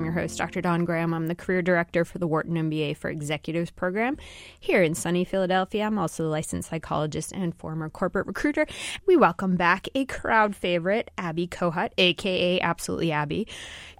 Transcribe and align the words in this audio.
I'm 0.00 0.06
your 0.06 0.14
host, 0.14 0.38
Dr. 0.38 0.62
Don 0.62 0.86
Graham. 0.86 1.12
I'm 1.12 1.26
the 1.26 1.34
career 1.34 1.60
director 1.60 2.06
for 2.06 2.16
the 2.16 2.26
Wharton 2.26 2.54
MBA 2.54 2.96
for 2.96 3.10
Executives 3.10 3.70
program 3.70 4.16
here 4.58 4.82
in 4.82 4.94
sunny 4.94 5.26
Philadelphia. 5.26 5.84
I'm 5.84 5.98
also 5.98 6.24
a 6.24 6.30
licensed 6.30 6.70
psychologist 6.70 7.32
and 7.32 7.54
former 7.54 7.90
corporate 7.90 8.26
recruiter. 8.26 8.66
We 9.06 9.18
welcome 9.18 9.56
back 9.56 9.88
a 9.94 10.06
crowd 10.06 10.56
favorite, 10.56 11.10
Abby 11.18 11.46
Kohut, 11.46 11.90
aka 11.98 12.60
Absolutely 12.60 13.12
Abby. 13.12 13.46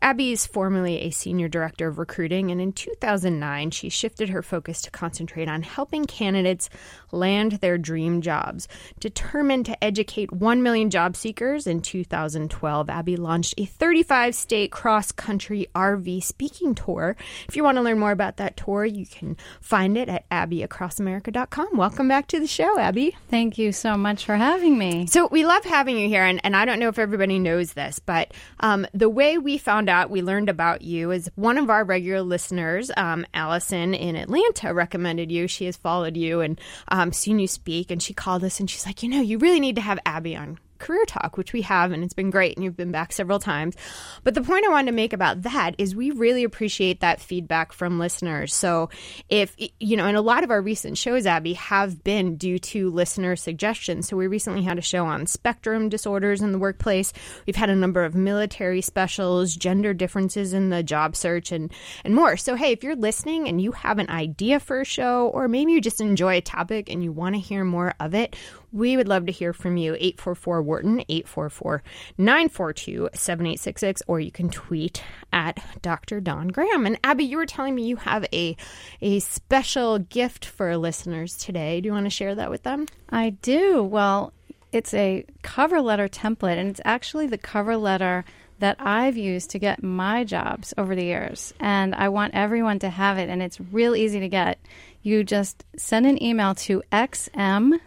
Abby 0.01 0.33
is 0.33 0.47
formerly 0.47 1.03
a 1.03 1.11
senior 1.11 1.49
director 1.49 1.87
of 1.89 1.99
recruiting, 1.99 2.51
and 2.51 2.63
in 2.63 2.73
2009, 2.73 3.71
she 3.71 3.91
shifted 3.91 4.31
her 4.31 4.43
focus 4.43 4.81
to 4.81 4.91
concentrate 4.91 5.51
on 5.51 5.63
helping 5.63 6.07
candidates 6.07 6.71
land 7.13 7.53
their 7.53 7.77
dream 7.77 8.23
jobs. 8.23 8.67
Determined 8.99 9.67
to 9.67 9.85
educate 9.85 10.33
1 10.33 10.63
million 10.63 10.89
job 10.89 11.15
seekers 11.15 11.67
in 11.67 11.83
2012, 11.83 12.89
Abby 12.89 13.17
launched 13.17 13.53
a 13.59 13.67
35 13.67 14.35
state 14.35 14.73
cross 14.73 15.13
country 15.13 15.67
RV 15.97 16.23
speaking 16.23 16.75
tour. 16.75 17.17
If 17.49 17.57
you 17.57 17.65
want 17.65 17.77
to 17.77 17.83
learn 17.83 17.99
more 17.99 18.11
about 18.11 18.37
that 18.37 18.57
tour, 18.57 18.85
you 18.85 19.07
can 19.07 19.37
find 19.61 19.97
it 19.97 20.09
at 20.09 20.29
abbyacrossamerica.com. 20.31 21.77
Welcome 21.77 22.09
back 22.09 22.27
to 22.29 22.41
the 22.41 22.47
show, 22.47 22.79
Abby. 22.79 23.17
Thank 23.29 23.59
you 23.59 23.73
so 23.73 23.97
much 23.97 24.25
for 24.25 24.37
having 24.37 24.79
me. 24.79 25.07
So, 25.07 25.29
we 25.31 25.45
love 25.45 25.65
having 25.65 25.99
you 25.99 26.09
here, 26.09 26.25
and, 26.25 26.41
and 26.45 26.57
I 26.57 26.65
don't 26.65 26.79
know 26.79 26.89
if 26.89 26.99
everybody 26.99 27.39
knows 27.39 27.73
this, 27.73 27.99
but 27.99 28.33
um, 28.61 28.87
the 28.95 29.09
way 29.09 29.39
we 29.39 29.59
found 29.59 29.89
out 29.89 30.11
we 30.11 30.23
learned 30.23 30.49
about 30.49 30.83
you 30.83 31.11
is 31.11 31.31
one 31.35 31.59
of 31.59 31.71
our 31.71 31.85
regular 31.85 32.23
listeners, 32.23 32.91
um, 32.97 33.27
Allison 33.35 33.95
in 33.95 34.17
Atlanta, 34.17 34.73
recommended 34.75 35.31
you. 35.31 35.49
She 35.49 35.67
has 35.67 35.77
followed 35.77 36.17
you 36.17 36.41
and 36.41 36.61
um, 36.89 37.13
seen 37.13 37.39
you 37.39 37.49
speak, 37.49 37.91
and 37.91 38.03
she 38.03 38.15
called 38.15 38.45
us 38.45 38.61
and 38.61 38.71
she's 38.71 38.87
like, 38.87 39.03
you 39.03 39.09
know, 39.09 39.21
you 39.21 39.39
really 39.39 39.61
need 39.61 39.77
to 39.77 39.83
have 39.83 39.99
Abby 40.07 40.37
on 40.37 40.59
Career 40.81 41.05
Talk, 41.07 41.37
which 41.37 41.53
we 41.53 41.63
have, 41.63 41.93
and 41.93 42.03
it's 42.03 42.15
been 42.15 42.31
great, 42.31 42.57
and 42.57 42.65
you've 42.65 42.77
been 42.77 42.91
back 42.91 43.13
several 43.13 43.39
times. 43.39 43.77
But 44.25 44.35
the 44.35 44.43
point 44.43 44.65
I 44.65 44.71
wanted 44.71 44.91
to 44.91 44.97
make 44.97 45.13
about 45.13 45.43
that 45.43 45.75
is 45.79 45.95
we 45.95 46.11
really 46.11 46.43
appreciate 46.43 47.01
that 47.01 47.21
feedback 47.21 47.73
from 47.73 47.99
listeners. 47.99 48.55
So, 48.55 48.91
if, 49.29 49.55
you 49.79 49.97
know, 49.97 50.07
and 50.07 50.17
a 50.17 50.23
lot 50.23 50.45
of 50.45 50.51
our 50.51 50.61
recent 50.61 50.99
shows, 50.99 51.27
Abby, 51.27 51.53
have 51.55 52.03
been 52.03 52.37
due 52.37 52.59
to 52.59 52.91
listener 52.91 53.37
suggestions. 53.37 54.09
So, 54.09 54.17
we 54.17 54.27
recently 54.27 54.63
had 54.63 54.79
a 54.79 54.83
show 54.83 55.07
on 55.07 55.27
spectrum 55.27 55.89
disorders 55.89 56.43
in 56.43 56.53
the 56.53 56.59
workplace. 56.59 57.13
We've 57.47 57.57
had 57.57 57.71
a 57.71 57.77
number 57.77 58.05
of 58.05 58.15
military 58.15 58.81
specials, 58.81 59.55
gender 59.55 59.95
differences 59.95 60.53
in 60.53 60.71
the 60.71 60.83
job 60.83 61.15
search, 61.15 61.53
and, 61.53 61.73
and 62.05 62.15
more. 62.15 62.37
So, 62.37 62.57
hey, 62.57 62.73
if 62.73 62.83
you're 62.83 62.97
listening 62.97 63.49
and 63.49 63.61
you 63.61 63.73
have 63.73 63.99
an 63.99 64.11
idea 64.11 64.61
for 64.61 64.81
a 64.81 64.85
show, 64.85 65.29
or 65.29 65.49
maybe 65.49 65.73
you 65.73 65.81
just 65.81 66.01
enjoy 66.01 66.39
a 66.39 66.41
topic 66.41 66.91
and 66.91 67.05
you 67.05 67.13
want 67.13 67.35
to 67.35 67.41
hear 67.41 67.65
more 67.65 67.95
of 68.01 68.15
it, 68.15 68.37
we 68.73 68.97
would 68.97 69.09
love 69.09 69.27
to 69.27 69.33
hear 69.33 69.53
from 69.53 69.77
you. 69.77 69.95
844 69.95 70.63
Wharton, 70.63 71.01
844 71.09 71.83
942 72.19 73.09
7866, 73.13 74.03
or 74.07 74.21
you 74.21 74.31
can 74.31 74.51
tweet 74.51 75.03
at 75.33 75.59
Dr. 75.83 76.21
Don 76.21 76.49
Graham. 76.49 76.87
And 76.87 76.99
Abby, 77.03 77.25
you 77.25 77.37
were 77.37 77.47
telling 77.47 77.75
me 77.75 77.87
you 77.87 77.97
have 77.97 78.27
a, 78.33 78.57
a 79.01 79.21
special 79.21 79.99
gift 79.99 80.45
for 80.45 80.77
listeners 80.77 81.37
today. 81.37 81.81
Do 81.81 81.89
you 81.89 81.93
want 81.93 82.07
to 82.07 82.11
share 82.11 82.35
that 82.35 82.51
with 82.51 82.63
them? 82.63 82.87
I 83.09 83.31
do. 83.31 83.83
Well, 83.83 84.33
it's 84.73 84.95
a 84.95 85.25
cover 85.43 85.81
letter 85.81 86.09
template, 86.09 86.59
and 86.59 86.71
it's 86.71 86.81
actually 86.85 87.27
the 87.27 87.39
cover 87.39 87.77
letter 87.77 88.25
that 88.61 88.77
I've 88.79 89.17
used 89.17 89.51
to 89.51 89.59
get 89.59 89.83
my 89.83 90.23
jobs 90.23 90.73
over 90.79 90.95
the 90.95 91.05
years. 91.05 91.53
And 91.59 91.95
I 91.95 92.11
want 92.11 92.35
everyone 92.35 92.79
to 92.81 92.91
have 92.91 93.19
it, 93.19 93.29
and 93.29 93.43
it's 93.43 93.61
real 93.61 93.97
easy 93.97 94.21
to 94.21 94.29
get. 94.29 94.59
You 95.03 95.25
just 95.25 95.65
send 95.77 96.07
an 96.07 96.23
email 96.23 96.55
to 96.57 96.83
xm 96.93 97.81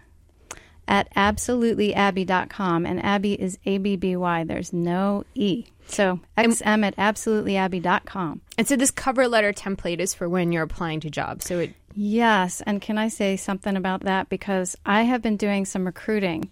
at 0.88 1.14
absolutelyabby.com. 1.16 2.86
And 2.86 3.04
Abby 3.04 3.34
is 3.34 3.58
A 3.66 3.78
B 3.78 3.96
B 3.96 4.16
Y. 4.16 4.44
There's 4.44 4.74
no 4.74 5.24
E. 5.36 5.66
So 5.88 6.20
xm 6.38 6.86
at 6.86 6.96
absolutelyabby.com. 6.96 8.42
And 8.58 8.68
so 8.68 8.76
this 8.76 8.92
cover 8.92 9.28
letter 9.28 9.52
template 9.52 10.00
is 10.00 10.14
for 10.14 10.30
when 10.30 10.52
you're 10.52 10.64
applying 10.64 11.00
to 11.02 11.10
jobs. 11.10 11.46
So 11.46 11.60
it. 11.60 11.74
Yes. 11.94 12.62
And 12.62 12.82
can 12.82 12.98
I 12.98 13.08
say 13.10 13.38
something 13.38 13.76
about 13.76 14.02
that? 14.02 14.30
Because 14.30 14.76
I 14.86 15.04
have 15.04 15.22
been 15.22 15.38
doing 15.38 15.66
some 15.66 15.86
recruiting 15.86 16.50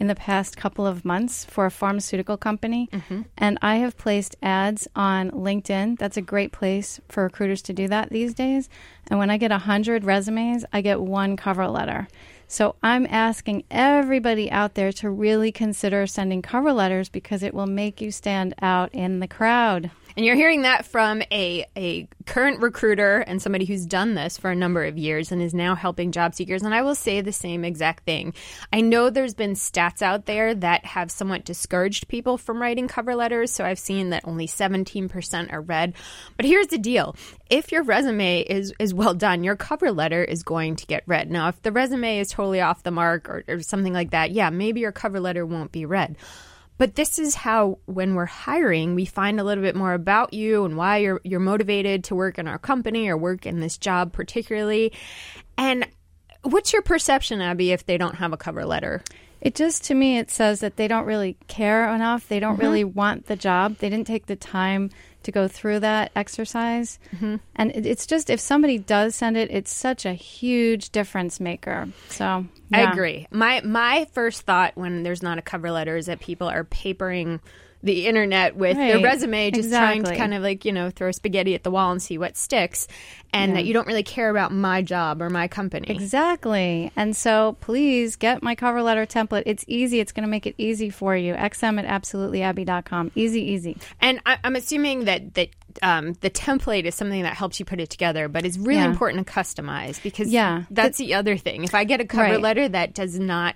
in 0.00 0.06
the 0.06 0.14
past 0.14 0.56
couple 0.56 0.86
of 0.86 1.04
months 1.04 1.44
for 1.44 1.66
a 1.66 1.70
pharmaceutical 1.70 2.38
company. 2.38 2.88
Mm-hmm. 2.90 3.22
And 3.36 3.58
I 3.60 3.76
have 3.76 3.98
placed 3.98 4.34
ads 4.42 4.88
on 4.96 5.30
LinkedIn. 5.30 5.98
That's 5.98 6.16
a 6.16 6.22
great 6.22 6.52
place 6.52 7.00
for 7.08 7.24
recruiters 7.24 7.62
to 7.62 7.74
do 7.74 7.86
that 7.88 8.08
these 8.08 8.32
days. 8.32 8.70
And 9.08 9.18
when 9.18 9.30
I 9.30 9.36
get 9.36 9.50
100 9.50 10.04
resumes, 10.04 10.64
I 10.72 10.80
get 10.80 11.00
one 11.00 11.36
cover 11.36 11.68
letter. 11.68 12.08
So 12.52 12.74
I'm 12.82 13.06
asking 13.06 13.62
everybody 13.70 14.50
out 14.50 14.74
there 14.74 14.90
to 14.94 15.08
really 15.08 15.52
consider 15.52 16.04
sending 16.08 16.42
cover 16.42 16.72
letters 16.72 17.08
because 17.08 17.44
it 17.44 17.54
will 17.54 17.68
make 17.68 18.00
you 18.00 18.10
stand 18.10 18.56
out 18.60 18.92
in 18.92 19.20
the 19.20 19.28
crowd. 19.28 19.92
And 20.20 20.26
you're 20.26 20.36
hearing 20.36 20.62
that 20.62 20.84
from 20.84 21.22
a, 21.32 21.64
a 21.74 22.06
current 22.26 22.60
recruiter 22.60 23.20
and 23.20 23.40
somebody 23.40 23.64
who's 23.64 23.86
done 23.86 24.12
this 24.12 24.36
for 24.36 24.50
a 24.50 24.54
number 24.54 24.84
of 24.84 24.98
years 24.98 25.32
and 25.32 25.40
is 25.40 25.54
now 25.54 25.74
helping 25.74 26.12
job 26.12 26.34
seekers. 26.34 26.62
And 26.62 26.74
I 26.74 26.82
will 26.82 26.94
say 26.94 27.22
the 27.22 27.32
same 27.32 27.64
exact 27.64 28.04
thing. 28.04 28.34
I 28.70 28.82
know 28.82 29.08
there's 29.08 29.32
been 29.32 29.54
stats 29.54 30.02
out 30.02 30.26
there 30.26 30.54
that 30.56 30.84
have 30.84 31.10
somewhat 31.10 31.46
discouraged 31.46 32.06
people 32.08 32.36
from 32.36 32.60
writing 32.60 32.86
cover 32.86 33.14
letters. 33.14 33.50
So 33.50 33.64
I've 33.64 33.78
seen 33.78 34.10
that 34.10 34.28
only 34.28 34.46
17% 34.46 35.54
are 35.54 35.62
read. 35.62 35.94
But 36.36 36.44
here's 36.44 36.66
the 36.66 36.76
deal 36.76 37.16
if 37.48 37.72
your 37.72 37.82
resume 37.82 38.40
is, 38.40 38.74
is 38.78 38.92
well 38.92 39.14
done, 39.14 39.42
your 39.42 39.56
cover 39.56 39.90
letter 39.90 40.22
is 40.22 40.42
going 40.42 40.76
to 40.76 40.86
get 40.86 41.02
read. 41.06 41.30
Now, 41.30 41.48
if 41.48 41.62
the 41.62 41.72
resume 41.72 42.18
is 42.18 42.28
totally 42.28 42.60
off 42.60 42.82
the 42.82 42.90
mark 42.90 43.30
or, 43.30 43.42
or 43.48 43.60
something 43.60 43.94
like 43.94 44.10
that, 44.10 44.32
yeah, 44.32 44.50
maybe 44.50 44.80
your 44.80 44.92
cover 44.92 45.18
letter 45.18 45.46
won't 45.46 45.72
be 45.72 45.86
read. 45.86 46.18
But 46.80 46.94
this 46.94 47.18
is 47.18 47.34
how, 47.34 47.78
when 47.84 48.14
we're 48.14 48.24
hiring, 48.24 48.94
we 48.94 49.04
find 49.04 49.38
a 49.38 49.44
little 49.44 49.62
bit 49.62 49.76
more 49.76 49.92
about 49.92 50.32
you 50.32 50.64
and 50.64 50.78
why 50.78 50.96
you're 50.96 51.20
you're 51.24 51.38
motivated 51.38 52.04
to 52.04 52.14
work 52.14 52.38
in 52.38 52.48
our 52.48 52.56
company 52.56 53.06
or 53.10 53.18
work 53.18 53.44
in 53.44 53.60
this 53.60 53.76
job 53.76 54.14
particularly. 54.14 54.94
And 55.58 55.86
what's 56.40 56.72
your 56.72 56.80
perception, 56.80 57.42
Abby, 57.42 57.72
if 57.72 57.84
they 57.84 57.98
don't 57.98 58.14
have 58.14 58.32
a 58.32 58.38
cover 58.38 58.64
letter? 58.64 59.02
It 59.40 59.54
just 59.54 59.84
to 59.84 59.94
me 59.94 60.18
it 60.18 60.30
says 60.30 60.60
that 60.60 60.76
they 60.76 60.88
don't 60.88 61.06
really 61.06 61.36
care 61.48 61.92
enough. 61.92 62.28
They 62.28 62.40
don't 62.40 62.54
mm-hmm. 62.54 62.62
really 62.62 62.84
want 62.84 63.26
the 63.26 63.36
job. 63.36 63.78
They 63.78 63.88
didn't 63.88 64.06
take 64.06 64.26
the 64.26 64.36
time 64.36 64.90
to 65.22 65.32
go 65.32 65.48
through 65.48 65.80
that 65.80 66.12
exercise. 66.16 66.98
Mm-hmm. 67.14 67.36
And 67.56 67.70
it's 67.74 68.06
just 68.06 68.30
if 68.30 68.40
somebody 68.40 68.78
does 68.78 69.14
send 69.14 69.36
it, 69.36 69.50
it's 69.50 69.72
such 69.72 70.06
a 70.06 70.12
huge 70.12 70.90
difference 70.90 71.40
maker. 71.40 71.88
So 72.08 72.46
yeah. 72.70 72.78
I 72.78 72.92
agree. 72.92 73.26
My 73.30 73.60
my 73.62 74.06
first 74.12 74.42
thought 74.42 74.76
when 74.76 75.02
there's 75.02 75.22
not 75.22 75.38
a 75.38 75.42
cover 75.42 75.70
letter 75.70 75.96
is 75.96 76.06
that 76.06 76.20
people 76.20 76.48
are 76.48 76.64
papering 76.64 77.40
the 77.82 78.06
internet 78.06 78.56
with 78.56 78.76
right. 78.76 78.92
their 78.92 79.02
resume, 79.02 79.50
just 79.50 79.66
exactly. 79.66 80.02
trying 80.02 80.12
to 80.12 80.18
kind 80.18 80.34
of 80.34 80.42
like, 80.42 80.64
you 80.64 80.72
know, 80.72 80.90
throw 80.90 81.10
spaghetti 81.12 81.54
at 81.54 81.62
the 81.62 81.70
wall 81.70 81.90
and 81.90 82.02
see 82.02 82.18
what 82.18 82.36
sticks, 82.36 82.86
and 83.32 83.52
yeah. 83.52 83.56
that 83.56 83.64
you 83.64 83.72
don't 83.72 83.86
really 83.86 84.02
care 84.02 84.30
about 84.30 84.52
my 84.52 84.82
job 84.82 85.22
or 85.22 85.30
my 85.30 85.48
company. 85.48 85.88
Exactly. 85.88 86.92
And 86.96 87.16
so 87.16 87.56
please 87.60 88.16
get 88.16 88.42
my 88.42 88.54
cover 88.54 88.82
letter 88.82 89.06
template. 89.06 89.44
It's 89.46 89.64
easy. 89.66 90.00
It's 90.00 90.12
going 90.12 90.24
to 90.24 90.28
make 90.28 90.46
it 90.46 90.54
easy 90.58 90.90
for 90.90 91.16
you. 91.16 91.34
XM 91.34 91.82
at 91.82 92.02
absolutelyabby.com. 92.02 93.12
Easy, 93.14 93.42
easy. 93.42 93.76
And 94.00 94.20
I, 94.26 94.38
am 94.44 94.56
assuming 94.56 95.04
that, 95.04 95.34
that 95.34 95.48
um, 95.82 96.14
the 96.20 96.30
template 96.30 96.84
is 96.84 96.94
something 96.94 97.22
that 97.22 97.34
helps 97.34 97.58
you 97.58 97.64
put 97.64 97.80
it 97.80 97.90
together, 97.90 98.28
but 98.28 98.44
it's 98.44 98.58
really 98.58 98.80
yeah. 98.80 98.90
important 98.90 99.26
to 99.26 99.32
customize 99.32 100.02
because 100.02 100.28
yeah. 100.30 100.64
that's 100.70 100.98
the 100.98 101.14
other 101.14 101.36
thing. 101.36 101.64
If 101.64 101.74
I 101.74 101.84
get 101.84 102.00
a 102.00 102.04
cover 102.04 102.22
right. 102.24 102.40
letter 102.40 102.68
that 102.68 102.94
does 102.94 103.18
not 103.18 103.54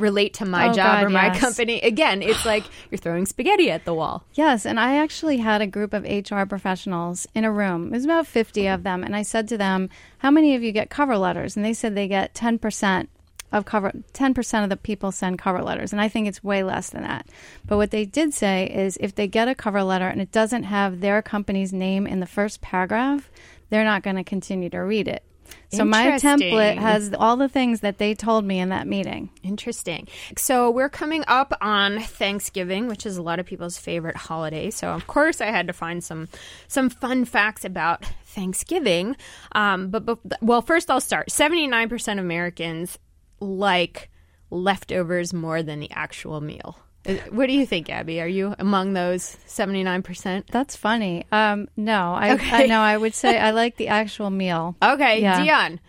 relate 0.00 0.34
to 0.34 0.44
my 0.44 0.68
oh, 0.68 0.72
job 0.72 1.00
God, 1.00 1.04
or 1.04 1.10
my 1.10 1.26
yes. 1.26 1.40
company. 1.40 1.80
Again, 1.80 2.22
it's 2.22 2.44
like 2.44 2.64
you're 2.90 2.98
throwing 2.98 3.26
spaghetti 3.26 3.70
at 3.70 3.84
the 3.84 3.94
wall. 3.94 4.24
Yes, 4.34 4.66
and 4.66 4.80
I 4.80 4.96
actually 4.96 5.38
had 5.38 5.60
a 5.60 5.66
group 5.66 5.92
of 5.92 6.04
HR 6.04 6.44
professionals 6.44 7.26
in 7.34 7.44
a 7.44 7.52
room. 7.52 7.88
It 7.88 7.92
was 7.92 8.04
about 8.04 8.26
50 8.26 8.66
of 8.68 8.82
them, 8.82 9.04
and 9.04 9.14
I 9.14 9.22
said 9.22 9.48
to 9.48 9.58
them, 9.58 9.88
"How 10.18 10.30
many 10.30 10.54
of 10.54 10.62
you 10.62 10.72
get 10.72 10.90
cover 10.90 11.16
letters?" 11.16 11.56
And 11.56 11.64
they 11.64 11.74
said 11.74 11.94
they 11.94 12.08
get 12.08 12.34
10% 12.34 13.08
of 13.52 13.64
cover 13.64 13.92
10% 14.12 14.62
of 14.62 14.70
the 14.70 14.76
people 14.76 15.10
send 15.10 15.38
cover 15.38 15.62
letters 15.62 15.92
and 15.92 16.00
i 16.00 16.08
think 16.08 16.28
it's 16.28 16.44
way 16.44 16.62
less 16.62 16.90
than 16.90 17.02
that 17.02 17.26
but 17.66 17.76
what 17.76 17.90
they 17.90 18.04
did 18.04 18.32
say 18.32 18.66
is 18.72 18.96
if 19.00 19.14
they 19.14 19.26
get 19.26 19.48
a 19.48 19.54
cover 19.54 19.82
letter 19.82 20.06
and 20.06 20.20
it 20.20 20.30
doesn't 20.30 20.64
have 20.64 21.00
their 21.00 21.20
company's 21.20 21.72
name 21.72 22.06
in 22.06 22.20
the 22.20 22.26
first 22.26 22.60
paragraph 22.60 23.30
they're 23.68 23.84
not 23.84 24.02
going 24.02 24.16
to 24.16 24.24
continue 24.24 24.70
to 24.70 24.78
read 24.78 25.08
it 25.08 25.24
so 25.72 25.84
my 25.84 26.06
template 26.12 26.78
has 26.78 27.12
all 27.18 27.36
the 27.36 27.48
things 27.48 27.80
that 27.80 27.98
they 27.98 28.14
told 28.14 28.44
me 28.44 28.58
in 28.58 28.70
that 28.70 28.86
meeting. 28.86 29.30
Interesting. 29.42 30.08
So 30.36 30.70
we're 30.70 30.88
coming 30.88 31.24
up 31.28 31.52
on 31.60 32.00
Thanksgiving, 32.00 32.86
which 32.88 33.06
is 33.06 33.16
a 33.16 33.22
lot 33.22 33.38
of 33.38 33.46
people's 33.46 33.78
favorite 33.78 34.16
holiday. 34.16 34.70
So 34.70 34.88
of 34.88 35.06
course 35.06 35.40
I 35.40 35.46
had 35.46 35.66
to 35.66 35.72
find 35.72 36.02
some 36.02 36.28
some 36.68 36.90
fun 36.90 37.24
facts 37.24 37.64
about 37.64 38.04
Thanksgiving. 38.24 39.16
Um, 39.52 39.90
but, 39.90 40.04
but 40.04 40.18
well, 40.40 40.62
first 40.62 40.90
I'll 40.90 41.00
start. 41.00 41.30
Seventy 41.30 41.66
nine 41.66 41.88
percent 41.88 42.18
of 42.18 42.26
Americans 42.26 42.98
like 43.40 44.10
leftovers 44.50 45.32
more 45.32 45.62
than 45.62 45.80
the 45.80 45.90
actual 45.92 46.40
meal. 46.40 46.78
Uh, 47.06 47.14
what 47.30 47.46
do 47.46 47.52
you 47.52 47.64
think, 47.66 47.88
Abby? 47.88 48.20
Are 48.20 48.26
you 48.28 48.54
among 48.58 48.92
those 48.92 49.36
79%? 49.46 50.46
That's 50.48 50.76
funny. 50.76 51.24
Um, 51.32 51.68
no, 51.76 52.12
I, 52.12 52.34
okay. 52.34 52.64
I 52.64 52.66
know. 52.66 52.80
I 52.80 52.96
would 52.96 53.14
say 53.14 53.38
I 53.48 53.52
like 53.52 53.76
the 53.76 53.88
actual 53.88 54.30
meal. 54.30 54.76
Okay, 54.82 55.22
yeah. 55.22 55.42
Dion. 55.42 55.80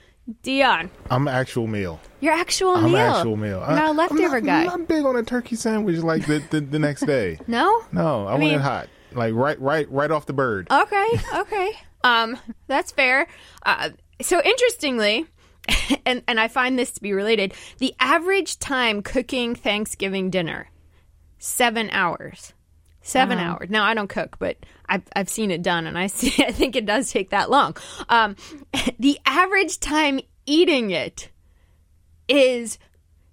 Dion. 0.44 0.90
I'm 1.10 1.28
actual 1.28 1.68
meal. 1.68 2.00
Your 2.22 2.34
actual 2.34 2.76
meal? 2.76 2.86
I'm 2.86 2.92
meal. 2.92 3.02
an 3.02 3.12
actual 3.16 3.38
meal. 3.38 3.60
You're 3.60 3.76
not 3.76 3.86
a 3.86 3.90
I'm 3.90 3.98
leftover 3.98 4.38
I'm 4.38 4.46
guy. 4.46 4.64
not 4.64 4.88
big 4.88 5.04
on 5.04 5.16
a 5.18 5.24
turkey 5.24 5.56
sandwich 5.56 5.98
like 5.98 6.26
the, 6.28 6.40
the, 6.50 6.62
the 6.62 6.80
next 6.80 7.06
day. 7.06 7.40
No? 7.48 7.84
No, 7.92 8.22
I, 8.28 8.32
want 8.32 8.40
mean- 8.40 8.54
it 8.56 8.62
hot, 8.62 8.88
like 9.12 9.34
right, 9.34 9.60
right, 9.60 9.92
right 9.92 10.12
off 10.12 10.26
the 10.26 10.34
bird. 10.34 10.68
Okay, 10.72 11.08
okay. 11.36 11.72
um, 12.06 12.38
that's 12.68 12.92
fair. 12.94 13.28
Uh, 13.66 13.90
so 14.22 14.42
interestingly, 14.42 15.26
and 16.06 16.24
and 16.28 16.40
I 16.40 16.48
find 16.48 16.80
this 16.80 16.92
to 16.92 17.02
be 17.02 17.12
related. 17.12 17.54
The 17.80 17.94
average 18.00 18.60
time 18.60 19.02
cooking 19.02 19.54
Thanksgiving 19.56 20.30
dinner, 20.30 20.70
seven 21.42 21.90
hours. 21.90 22.54
Seven 23.04 23.40
hours. 23.40 23.72
Now 23.72 23.84
I 23.84 23.96
don't 23.96 24.08
cook, 24.10 24.38
but 24.38 24.58
I've 24.88 25.02
I've 25.16 25.28
seen 25.28 25.50
it 25.50 25.64
done, 25.64 25.88
and 25.88 25.98
I 25.98 26.06
see. 26.18 26.44
I 26.44 26.52
think 26.52 26.76
it 26.76 26.86
does 26.86 27.12
take 27.12 27.32
that 27.32 27.50
long. 27.50 27.76
Um, 28.10 28.36
the 29.00 29.20
average 29.26 29.80
time 29.80 30.20
eating 30.46 30.92
it 30.92 31.30
is 32.30 32.78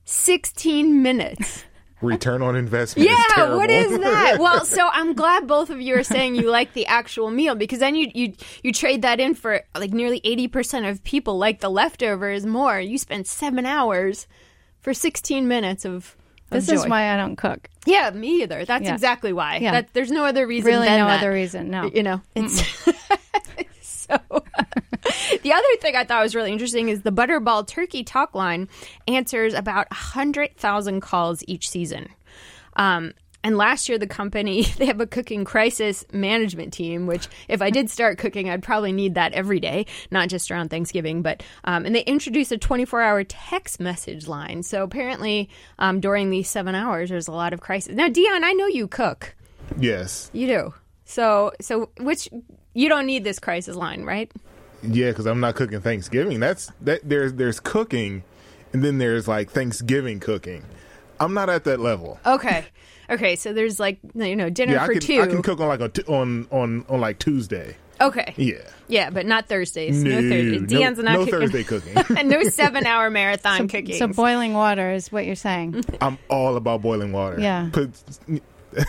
sixteen 0.05 1.02
minutes. 1.02 1.64
Return 2.00 2.43
on 2.43 2.55
investment. 2.55 3.10
is 3.10 3.16
Yeah, 3.16 3.34
terrible. 3.34 3.56
what 3.56 3.70
is 3.70 3.90
that? 3.99 4.37
Well, 4.38 4.64
so 4.64 4.88
I'm 4.93 5.14
glad 5.14 5.49
both 5.49 5.69
of 5.69 5.81
you 5.81 5.96
are 5.99 6.05
saying 6.05 6.37
you 6.37 6.49
like 6.49 6.72
the 6.72 6.87
actual 6.87 7.28
meal 7.28 7.56
because 7.56 7.81
then 7.81 7.96
you 7.96 8.08
you 8.14 8.34
you 8.62 8.72
trade 8.72 9.02
that 9.02 9.19
in 9.19 9.34
for 9.34 9.62
like 9.76 9.90
nearly 9.93 10.20
80% 10.20 10.88
of 10.88 11.02
people 11.02 11.38
like 11.38 11.58
the 11.58 11.69
leftovers 11.69 12.46
more. 12.46 12.78
You 12.81 12.99
spend 12.99 13.26
7 13.26 13.66
hours 13.66 14.28
for 14.81 14.94
16 14.94 15.49
minutes 15.49 15.84
of, 15.84 15.94
of 15.94 16.16
This 16.50 16.68
is 16.68 16.82
joy. 16.82 16.88
why 16.88 17.12
I 17.12 17.16
don't 17.16 17.36
cook. 17.36 17.68
Yeah, 17.86 18.10
me 18.10 18.42
either. 18.42 18.64
That's 18.64 18.84
Yeah. 18.84 18.94
exactly 18.94 19.32
why. 19.32 19.58
Yeah. 19.58 19.72
That 19.72 19.88
there's 19.92 20.10
no 20.10 20.24
other 20.24 20.46
reason 20.46 20.70
Really, 20.72 20.86
than 20.88 20.98
no 21.00 21.06
that. 21.06 21.18
other 21.18 21.32
reason. 21.32 21.70
No. 21.70 21.90
You 21.94 22.02
know, 22.02 22.20
it's 22.34 22.62
so. 23.80 24.16
the 25.42 25.52
other 25.52 25.76
thing 25.80 25.94
I 25.96 26.04
thought 26.04 26.22
was 26.22 26.34
really 26.34 26.52
interesting 26.52 26.88
is 26.88 27.02
the 27.02 27.12
Butterball 27.12 27.66
Turkey 27.66 28.02
Talk 28.04 28.34
Line 28.34 28.68
answers 29.06 29.54
about 29.54 29.92
hundred 29.92 30.56
thousand 30.56 31.00
calls 31.00 31.42
each 31.46 31.68
season. 31.68 32.08
Um, 32.76 33.12
and 33.44 33.56
last 33.56 33.88
year, 33.88 33.99
the 33.99 34.06
company 34.06 34.62
they 34.79 34.87
have 34.87 35.00
a 35.00 35.06
cooking 35.06 35.44
crisis 35.44 36.05
management 36.12 36.73
team. 36.73 37.06
Which, 37.06 37.29
if 37.49 37.62
I 37.62 37.70
did 37.70 37.90
start 37.90 38.19
cooking, 38.19 38.50
I'd 38.50 38.62
probably 38.62 38.93
need 38.93 39.14
that 39.14 39.32
every 39.32 39.61
day, 39.61 39.87
not 40.11 40.29
just 40.29 40.50
around 40.50 40.70
Thanksgiving. 40.70 41.23
But 41.23 41.43
um, 41.64 41.87
and 41.87 41.94
they 41.94 42.02
introduced 42.02 42.52
a 42.52 42.58
24-hour 42.58 43.25
text 43.25 43.81
message 43.81 44.26
line. 44.26 44.62
So 44.62 44.82
apparently, 44.82 45.49
um, 45.79 46.00
during 46.00 46.31
these 46.31 46.49
seven 46.49 46.75
hours, 46.75 47.11
there's 47.11 47.29
a 47.29 47.32
lot 47.32 47.52
of 47.52 47.61
crisis. 47.61 47.94
Now, 47.94 48.08
Dion, 48.08 48.44
I 48.44 48.52
know 48.52 48.67
you 48.67 48.88
cook. 48.88 49.35
Yes. 49.79 50.31
You 50.32 50.46
do. 50.46 50.75
So 51.05 51.52
so 51.61 51.91
which 52.00 52.29
you 52.75 52.88
don't 52.88 53.06
need 53.06 53.25
this 53.25 53.38
crisis 53.38 53.76
line, 53.76 54.05
right? 54.05 54.31
Yeah, 54.82 55.11
because 55.11 55.26
I'm 55.26 55.41
not 55.41 55.55
cooking 55.56 55.81
Thanksgiving. 55.81 56.38
That's 56.41 56.70
that. 56.82 57.00
There's 57.08 57.32
there's 57.34 57.61
cooking, 57.61 58.23
and 58.73 58.84
then 58.84 58.99
there's 58.99 59.26
like 59.26 59.50
Thanksgiving 59.50 60.20
cooking. 60.20 60.64
I'm 61.19 61.34
not 61.34 61.49
at 61.49 61.64
that 61.64 61.81
level. 61.81 62.20
Okay. 62.25 62.67
Okay, 63.10 63.37
so 63.37 63.52
there's 63.52 63.81
like 63.81 63.99
you 64.14 64.37
know 64.37 64.50
dinner 64.50 64.75
Yeah, 64.75 64.84
I 64.84 64.87
for 64.87 64.93
can 64.93 65.00
two. 65.00 65.22
I 65.22 65.26
can 65.26 65.43
cook 65.43 65.60
on 65.60 65.69
like 65.69 65.81
a 65.81 65.88
t- 65.88 66.02
on 66.08 66.46
on 66.50 66.84
on 66.88 67.00
like 67.00 67.19
Tuesday. 67.19 67.76
Okay. 68.00 68.32
Yeah. 68.37 68.58
Yeah, 68.87 69.10
but 69.10 69.26
not 69.26 69.49
Thursdays. 69.49 70.02
No, 70.02 70.20
No, 70.20 70.31
Thursdays. 70.31 70.70
no- 70.70 71.02
not 71.02 71.12
no 71.12 71.25
cooking. 71.25 71.40
Thursday 71.40 71.64
cooking. 71.64 71.96
and 72.16 72.28
no 72.28 72.43
seven 72.44 72.87
hour 72.87 73.10
marathon 73.10 73.66
cooking. 73.69 73.96
So 73.96 74.06
boiling 74.08 74.55
water 74.55 74.93
is 74.93 75.10
what 75.10 75.26
you're 75.26 75.34
saying. 75.34 75.84
I'm 76.00 76.16
all 76.31 76.56
about 76.56 76.81
boiling 76.82 77.10
water. 77.12 77.40
Yeah. 77.40 77.70
Put 77.72 77.90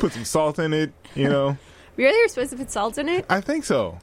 put 0.00 0.12
some 0.12 0.24
salt 0.24 0.58
in 0.58 0.72
it. 0.72 0.92
You 1.14 1.28
know. 1.28 1.56
really, 1.96 2.16
you're 2.18 2.28
supposed 2.28 2.50
to 2.50 2.56
put 2.56 2.70
salt 2.70 2.98
in 2.98 3.08
it? 3.08 3.26
I 3.28 3.40
think 3.40 3.64
so. 3.64 3.98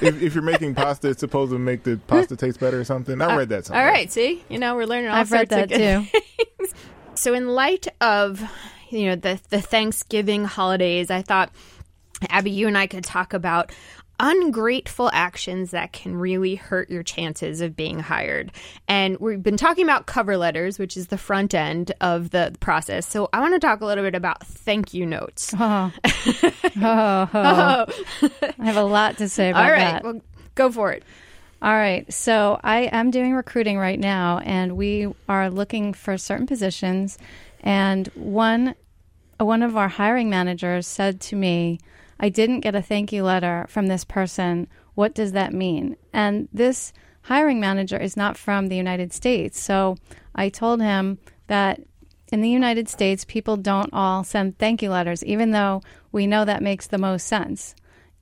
if, 0.00 0.22
if 0.22 0.34
you're 0.34 0.42
making 0.44 0.74
pasta, 0.74 1.08
it's 1.08 1.20
supposed 1.20 1.52
to 1.52 1.58
make 1.58 1.82
the 1.84 1.98
pasta 2.06 2.36
taste 2.36 2.60
better 2.60 2.78
or 2.80 2.84
something. 2.84 3.20
I 3.22 3.34
uh, 3.34 3.38
read 3.38 3.48
that 3.50 3.66
somewhere. 3.66 3.84
All 3.86 3.90
right, 3.90 4.10
see, 4.12 4.44
you 4.48 4.58
know 4.58 4.74
we're 4.74 4.84
learning 4.86 5.10
all 5.10 5.16
I've 5.16 5.32
read 5.32 5.48
that 5.50 5.72
of 5.72 6.08
too. 6.72 6.78
So, 7.14 7.34
in 7.34 7.48
light 7.48 7.88
of 8.00 8.42
you 8.90 9.06
know 9.06 9.16
the 9.16 9.40
the 9.48 9.60
Thanksgiving 9.60 10.44
holidays, 10.44 11.10
I 11.10 11.22
thought 11.22 11.50
Abby, 12.28 12.50
you 12.50 12.66
and 12.66 12.76
I 12.76 12.86
could 12.86 13.04
talk 13.04 13.32
about 13.32 13.72
ungrateful 14.18 15.10
actions 15.12 15.72
that 15.72 15.92
can 15.92 16.16
really 16.16 16.54
hurt 16.54 16.88
your 16.88 17.02
chances 17.02 17.60
of 17.60 17.76
being 17.76 17.98
hired. 17.98 18.50
And 18.88 19.18
we've 19.18 19.42
been 19.42 19.58
talking 19.58 19.84
about 19.84 20.06
cover 20.06 20.38
letters, 20.38 20.78
which 20.78 20.96
is 20.96 21.08
the 21.08 21.18
front 21.18 21.52
end 21.52 21.92
of 22.00 22.30
the 22.30 22.54
process. 22.60 23.06
So, 23.06 23.28
I 23.32 23.40
want 23.40 23.54
to 23.54 23.60
talk 23.60 23.80
a 23.80 23.86
little 23.86 24.04
bit 24.04 24.14
about 24.14 24.46
thank 24.46 24.94
you 24.94 25.06
notes. 25.06 25.54
Oh. 25.58 25.92
Oh, 26.04 26.70
oh. 27.32 27.86
I 28.58 28.64
have 28.64 28.76
a 28.76 28.84
lot 28.84 29.18
to 29.18 29.28
say 29.28 29.50
about 29.50 29.64
All 29.64 29.70
right, 29.70 29.92
that. 29.92 30.04
well, 30.04 30.20
go 30.54 30.70
for 30.70 30.92
it. 30.92 31.02
All 31.66 31.74
right. 31.74 32.10
So 32.12 32.60
I 32.62 32.82
am 32.92 33.10
doing 33.10 33.34
recruiting 33.34 33.76
right 33.76 33.98
now, 33.98 34.38
and 34.44 34.76
we 34.76 35.12
are 35.28 35.50
looking 35.50 35.94
for 35.94 36.16
certain 36.16 36.46
positions. 36.46 37.18
And 37.58 38.06
one, 38.14 38.76
one 39.40 39.64
of 39.64 39.76
our 39.76 39.88
hiring 39.88 40.30
managers 40.30 40.86
said 40.86 41.20
to 41.22 41.34
me, 41.34 41.80
"I 42.20 42.28
didn't 42.28 42.60
get 42.60 42.76
a 42.76 42.82
thank 42.82 43.12
you 43.12 43.24
letter 43.24 43.66
from 43.68 43.88
this 43.88 44.04
person. 44.04 44.68
What 44.94 45.12
does 45.12 45.32
that 45.32 45.52
mean?" 45.52 45.96
And 46.12 46.48
this 46.52 46.92
hiring 47.22 47.58
manager 47.58 47.96
is 47.96 48.16
not 48.16 48.36
from 48.36 48.68
the 48.68 48.76
United 48.76 49.12
States. 49.12 49.58
So 49.58 49.96
I 50.36 50.50
told 50.50 50.80
him 50.80 51.18
that 51.48 51.80
in 52.30 52.42
the 52.42 52.48
United 52.48 52.88
States, 52.88 53.24
people 53.24 53.56
don't 53.56 53.92
all 53.92 54.22
send 54.22 54.56
thank 54.58 54.82
you 54.82 54.90
letters, 54.90 55.24
even 55.24 55.50
though 55.50 55.82
we 56.12 56.28
know 56.28 56.44
that 56.44 56.62
makes 56.62 56.86
the 56.86 56.96
most 56.96 57.26
sense. 57.26 57.74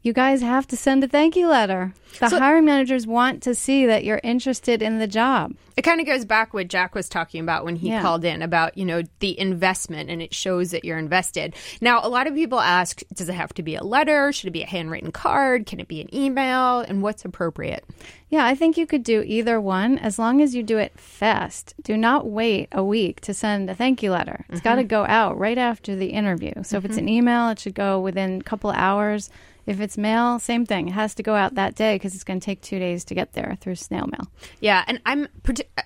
You 0.05 0.12
guys 0.12 0.43
have 0.43 0.67
to 0.67 0.77
send 0.77 1.03
a 1.03 1.09
thank 1.09 1.35
you 1.35 1.49
letter. 1.49 1.95
The 2.21 2.29
hiring 2.29 2.67
managers 2.67 3.06
want 3.06 3.43
to 3.45 3.55
see 3.55 3.87
that 3.87 4.05
you're 4.05 4.21
interested 4.23 4.83
in 4.83 4.99
the 4.99 5.06
job. 5.06 5.55
It 5.79 5.83
kind 5.83 5.99
of 5.99 6.06
goes 6.06 6.27
back 6.27 6.53
what 6.53 6.69
Jack 6.69 6.95
was 6.95 7.09
talking 7.09 7.41
about 7.41 7.65
when 7.65 7.75
he 7.75 7.89
Yeah. 7.89 8.03
called 8.03 8.23
in 8.23 8.43
about, 8.43 8.77
you 8.77 8.85
know, 8.85 9.03
the 9.21 9.37
investment 9.41 10.11
and 10.11 10.21
it 10.21 10.35
shows 10.35 10.73
that 10.73 10.85
you're 10.85 10.99
invested. 10.99 11.55
Now, 11.81 12.01
a 12.03 12.09
lot 12.11 12.27
of 12.27 12.35
people 12.35 12.61
ask, 12.61 13.01
does 13.15 13.31
it 13.31 13.35
have 13.35 13.55
to 13.55 13.62
be 13.62 13.77
a 13.77 13.83
letter? 13.83 14.31
Should 14.31 14.49
it 14.49 14.53
be 14.53 14.62
a 14.62 14.67
handwritten 14.67 15.11
card? 15.11 15.65
Can 15.65 15.81
it 15.81 15.89
be 15.89 16.03
an 16.03 16.15
email? 16.15 16.81
And 16.81 17.01
what's 17.01 17.25
appropriate? 17.25 17.83
Yeah, 18.29 18.45
I 18.45 18.55
think 18.55 18.77
you 18.77 18.87
could 18.87 19.05
do 19.05 19.23
either 19.27 19.59
one 19.59 19.99
as 19.99 20.19
long 20.19 20.43
as 20.43 20.55
you 20.55 20.62
do 20.62 20.77
it 20.77 21.01
fast. 21.01 21.73
Do 21.83 21.97
not 21.97 22.27
wait 22.27 22.69
a 22.73 22.85
week 22.85 23.23
to 23.23 23.33
send 23.33 23.71
a 23.71 23.75
thank 23.75 24.03
you 24.03 24.11
letter. 24.12 24.45
It's 24.51 24.61
got 24.61 24.75
to 24.75 24.83
mm-hmm. 24.83 24.89
go 24.89 25.06
out 25.06 25.39
right 25.39 25.59
after 25.59 25.97
the 25.97 26.09
interview. 26.09 26.53
So 26.62 26.77
if 26.77 26.85
it's 26.85 26.97
mm-hmm. 26.97 27.06
an 27.06 27.09
email, 27.09 27.49
it 27.49 27.59
should 27.59 27.75
go 27.75 28.01
within 28.01 28.43
a 28.43 28.45
couple 28.45 28.71
hours. 28.71 29.31
If 29.66 29.81
it's 29.81 29.96
mail, 29.96 30.38
same 30.38 30.66
thing. 30.66 30.88
It 30.88 30.93
has 30.93 31.14
to 31.16 31.22
go 31.22 31.34
out 31.34 31.55
that 31.55 31.75
day 31.75 31.94
because 31.94 32.14
it's 32.14 32.25
going 32.25 32.40
to 32.40 32.44
take 32.44 32.61
two 32.61 32.78
days 32.78 33.05
to 33.06 33.14
get 33.14 33.32
there 33.32 33.56
through 33.61 33.76
snail 33.76 34.06
mail. 34.06 34.31
Yeah, 34.61 34.84
and 34.87 35.00
I'm 35.06 35.28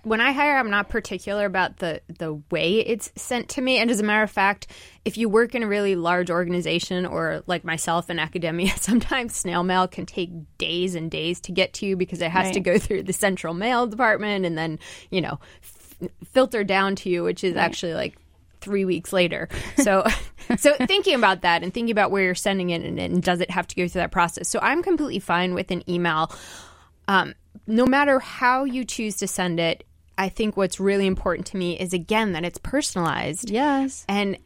when 0.03 0.21
I 0.21 0.33
hire, 0.33 0.57
I'm 0.57 0.71
not 0.71 0.89
particular 0.89 1.47
about 1.47 1.79
the 1.79 2.01
the 2.19 2.35
way 2.51 2.81
it's 2.81 3.13
sent 3.17 3.51
to 3.51 3.61
me. 3.61 3.79
And 3.79 3.91
as 3.91 4.01
a 4.01 4.03
matter 4.03 4.23
of 4.23 4.31
fact, 4.31 4.69
if 5.05 5.17
you 5.17 5.29
work 5.29 5.55
in 5.55 5.63
a 5.63 5.69
really 5.69 5.95
large 5.95 6.31
organization 6.31 7.07
or 7.07 7.43
like 7.47 7.65
myself 7.65 8.11
in 8.11 8.19
academia, 8.19 8.71
sometimes 8.77 9.37
snail 9.37 9.63
mail 9.63 9.87
can 9.87 10.07
take 10.07 10.31
days 10.59 10.95
and 10.95 11.11
days 11.11 11.41
to 11.43 11.53
get 11.53 11.73
to 11.75 11.87
you 11.87 11.97
because 11.97 12.21
it 12.21 12.31
has 12.31 12.51
to 12.53 12.61
go 12.61 12.79
through 12.79 13.05
the 13.05 13.13
central 13.13 13.55
mail 13.55 13.87
department 13.87 14.45
and 14.45 14.59
then 14.59 14.79
you 15.11 15.21
know 15.21 15.39
f- 15.63 16.09
filter 16.33 16.65
down 16.65 16.97
to 16.97 17.09
you, 17.09 17.23
which 17.23 17.45
is 17.45 17.57
actually 17.57 17.95
like 17.95 18.17
three 18.61 18.85
weeks 18.85 19.13
later. 19.13 19.49
So, 19.77 20.05
so 20.59 20.75
thinking 20.87 21.15
about 21.15 21.43
that 21.43 21.63
and 21.63 21.73
thinking 21.73 21.93
about 21.93 22.11
where 22.11 22.23
you're 22.23 22.35
sending 22.35 22.71
it 22.71 22.83
and, 22.83 22.99
and 22.99 23.23
does 23.23 23.41
it 23.41 23.51
have 23.51 23.67
to 23.69 23.77
go 23.77 23.89
through 23.89 24.01
that 24.01 24.13
process? 24.13 24.49
So 24.49 24.59
I'm 24.61 24.83
completely 24.83 25.21
fine 25.21 25.55
with 25.55 25.71
an 25.71 25.89
email. 25.91 26.33
Um, 27.07 27.35
no 27.67 27.87
matter 27.87 28.19
how 28.19 28.65
you 28.65 28.85
choose 28.85 29.17
to 29.17 29.27
send 29.27 29.61
it, 29.61 29.85
I 30.17 30.29
think 30.29 30.57
what's 30.57 30.81
really 30.81 31.07
important 31.07 31.47
to 31.49 31.57
me 31.57 31.79
is 31.79 31.93
again 31.93 32.33
that 32.33 32.45
it's 32.45 32.59
personalized. 32.59 33.51
Yes. 33.51 34.05
And 34.09 34.39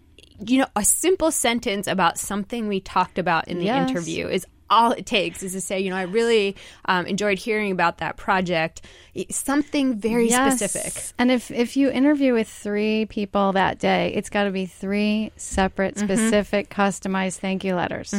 you 0.45 0.59
know, 0.59 0.66
a 0.75 0.85
simple 0.85 1.31
sentence 1.31 1.87
about 1.87 2.19
something 2.19 2.66
we 2.66 2.81
talked 2.81 3.19
about 3.19 3.49
in 3.49 3.59
the 3.59 3.66
Yes. 3.66 3.90
interview 3.90 4.28
is 4.28 4.47
all 4.73 4.93
it 4.93 5.07
takes 5.07 5.43
is 5.43 5.52
to 5.52 5.61
say, 5.61 5.79
you 5.81 5.91
know, 5.91 5.97
I 5.97 6.02
really 6.02 6.57
um, 6.87 7.07
enjoyed 7.07 7.38
hearing 7.38 7.71
about 7.71 7.99
that 7.99 8.17
project. 8.17 8.83
Something 9.31 9.99
very 9.99 10.29
Yes. 10.31 10.59
specific. 10.59 11.14
And 11.19 11.31
if 11.31 11.50
if 11.50 11.76
you 11.76 11.91
interview 11.91 12.33
with 12.33 12.49
three 12.49 13.07
people 13.07 13.52
that 13.52 13.79
day, 13.79 14.12
it's 14.14 14.31
got 14.31 14.45
to 14.45 14.50
be 14.50 14.67
three 14.67 15.31
separate, 15.37 15.95
Mm-hmm. 15.97 16.07
specific, 16.07 16.71
customized 16.71 17.38
thank 17.38 17.62
you 17.64 17.75
letters. 17.75 18.14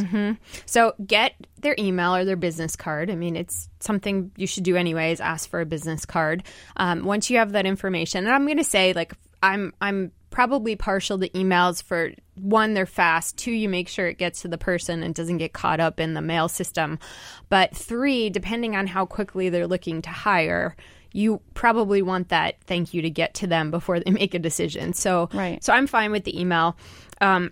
So 0.65 0.93
get 1.05 1.33
their 1.61 1.75
email 1.79 2.13
or 2.15 2.25
their 2.25 2.35
business 2.35 2.75
card. 2.75 3.09
I 3.09 3.15
mean, 3.15 3.35
it's 3.35 3.67
something 3.79 4.31
you 4.37 4.47
should 4.47 4.63
do 4.63 4.75
anyways. 4.75 5.19
Ask 5.19 5.49
for 5.49 5.59
a 5.61 5.65
business 5.65 6.05
card. 6.05 6.43
Um, 6.77 7.03
once 7.05 7.29
you 7.29 7.37
have 7.39 7.53
that 7.53 7.65
information, 7.65 8.25
and 8.25 8.33
I'm 8.33 8.45
going 8.45 8.57
to 8.57 8.63
say, 8.63 8.93
like, 8.93 9.13
I'm 9.43 9.73
I'm 9.81 10.11
probably 10.31 10.75
partial 10.75 11.19
to 11.19 11.29
emails 11.29 11.83
for 11.83 12.11
one, 12.33 12.73
they're 12.73 12.87
fast. 12.87 13.37
Two, 13.37 13.51
you 13.51 13.69
make 13.69 13.87
sure 13.87 14.07
it 14.07 14.17
gets 14.17 14.41
to 14.41 14.47
the 14.47 14.57
person 14.57 15.03
and 15.03 15.13
doesn't 15.13 15.37
get 15.37 15.53
caught 15.53 15.79
up 15.79 15.99
in 15.99 16.15
the 16.15 16.21
mail 16.21 16.47
system. 16.49 16.97
But 17.49 17.75
three, 17.75 18.31
depending 18.31 18.75
on 18.75 18.87
how 18.87 19.05
quickly 19.05 19.49
they're 19.49 19.67
looking 19.67 20.01
to 20.01 20.09
hire. 20.09 20.75
You 21.15 21.41
probably 21.53 22.01
want 22.01 22.29
that 22.29 22.55
thank 22.63 22.95
you 22.95 23.03
to 23.03 23.09
get 23.11 23.35
to 23.35 23.47
them 23.47 23.69
before 23.69 23.99
they 23.99 24.09
make 24.23 24.33
a 24.33 24.39
decision. 24.39 24.93
So, 24.93 25.29
Right. 25.31 25.63
so 25.63 25.71
I'm 25.71 25.85
fine 25.85 26.11
with 26.11 26.23
the 26.23 26.39
email. 26.39 26.75
Um, 27.21 27.51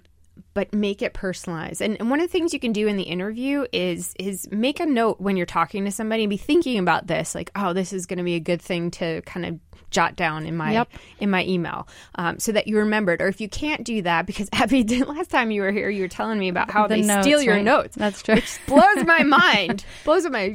but 0.56 0.74
make 0.74 1.02
it 1.04 1.14
personalized. 1.14 1.82
And, 1.82 1.98
and 2.00 2.10
one 2.10 2.20
of 2.20 2.28
the 2.28 2.32
things 2.32 2.54
you 2.54 2.60
can 2.60 2.74
do 2.74 2.88
in 2.88 2.98
the 2.98 3.04
interview 3.04 3.66
is 3.72 4.16
is 4.18 4.50
make 4.52 4.80
a 4.80 4.86
note 4.86 5.22
when 5.22 5.38
you're 5.38 5.46
talking 5.46 5.86
to 5.86 5.92
somebody 5.92 6.24
and 6.24 6.30
be 6.30 6.38
thinking 6.38 6.80
about 6.80 7.06
this, 7.06 7.36
like, 7.36 7.52
oh, 7.56 7.74
this 7.74 7.94
is 7.94 8.08
going 8.08 8.18
to 8.18 8.24
be 8.24 8.36
a 8.36 8.40
good 8.40 8.62
thing 8.62 8.90
to 8.92 9.22
kind 9.22 9.46
of 9.46 9.60
jot 9.90 10.16
down 10.16 10.46
in 10.46 10.56
my 10.56 10.74
Yep. 10.74 10.90
in 11.20 11.30
my 11.30 11.44
email, 11.46 11.88
um, 12.16 12.40
so 12.40 12.52
that 12.52 12.68
you 12.68 12.78
remembered. 12.78 13.22
Or 13.22 13.28
if 13.28 13.42
you 13.42 13.50
can't 13.50 13.84
do 13.84 14.02
that, 14.04 14.26
because 14.26 14.48
Abby, 14.54 14.84
did, 14.84 15.08
last 15.08 15.30
time 15.32 15.52
you 15.52 15.62
were 15.62 15.72
here, 15.72 15.90
you 15.90 16.04
were 16.04 16.08
telling 16.08 16.40
me 16.40 16.50
about 16.50 16.70
how 16.72 16.88
The 16.88 16.96
they 16.96 17.02
notes, 17.02 17.26
steal 17.26 17.42
your 17.42 17.56
right? 17.56 17.64
notes. 17.64 17.96
That's 17.96 18.22
true. 18.22 18.42
Blows 18.68 19.06
my 19.06 19.24
mind. 19.24 19.84
Blows 20.06 20.30
my. 20.30 20.50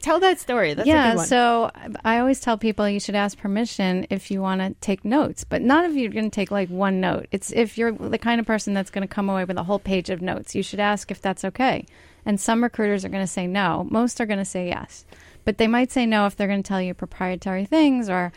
Tell 0.00 0.20
that 0.20 0.38
story. 0.40 0.74
That's 0.74 0.86
a 0.86 0.88
yeah, 0.90 1.10
good 1.12 1.16
one. 1.18 1.26
so 1.26 1.70
I 2.04 2.18
always 2.18 2.40
tell 2.40 2.58
people 2.58 2.88
you 2.88 3.00
should 3.00 3.14
ask 3.16 3.38
permission 3.38 4.06
if 4.10 4.30
you 4.30 4.40
want 4.42 4.60
to 4.60 4.74
take 4.80 5.04
notes, 5.04 5.44
but 5.44 5.62
not 5.62 5.84
if 5.84 5.94
you're 5.94 6.10
going 6.12 6.30
to 6.30 6.34
take 6.34 6.50
like 6.50 6.68
one 6.68 7.00
note. 7.00 7.26
It's 7.32 7.50
if 7.52 7.78
you're 7.78 7.92
the 7.92 8.18
kind 8.18 8.40
of 8.40 8.46
person 8.46 8.74
that's 8.74 8.90
going 8.90 9.06
to 9.06 9.12
come 9.12 9.28
away 9.28 9.44
with 9.44 9.56
a 9.56 9.62
whole 9.64 9.78
page 9.78 10.10
of 10.10 10.20
notes. 10.22 10.54
You 10.54 10.62
should 10.62 10.80
ask 10.80 11.10
if 11.10 11.20
that's 11.22 11.44
okay. 11.44 11.86
And 12.24 12.40
some 12.40 12.62
recruiters 12.62 13.04
are 13.04 13.08
going 13.08 13.22
to 13.22 13.26
say 13.30 13.46
no. 13.46 13.86
Most 13.88 14.20
are 14.20 14.26
going 14.26 14.40
to 14.40 14.44
say 14.44 14.66
yes. 14.66 15.04
But 15.44 15.58
they 15.58 15.68
might 15.68 15.92
say 15.92 16.06
no 16.06 16.26
if 16.26 16.34
they're 16.34 16.48
going 16.48 16.62
to 16.62 16.66
tell 16.68 16.82
you 16.82 16.92
proprietary 16.92 17.64
things 17.66 18.08
or 18.10 18.32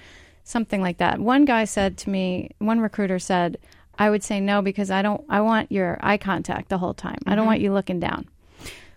something 0.49 0.81
like 0.81 0.97
that. 0.97 1.19
One 1.19 1.45
guy 1.45 1.65
said 1.65 1.97
to 1.99 2.09
me, 2.09 2.49
one 2.57 2.79
recruiter 2.79 3.19
said, 3.19 3.59
I 3.99 4.09
would 4.09 4.23
say 4.23 4.39
no 4.39 4.61
because 4.61 4.89
I 4.89 5.01
don't 5.01 5.23
I 5.29 5.41
want 5.41 5.71
your 5.71 5.99
eye 6.01 6.17
contact 6.17 6.69
the 6.69 6.77
whole 6.77 6.95
time. 6.95 7.19
I 7.25 7.31
don't 7.31 7.39
mm-hmm. 7.39 7.47
want 7.47 7.61
you 7.61 7.73
looking 7.73 7.99
down. 7.99 8.27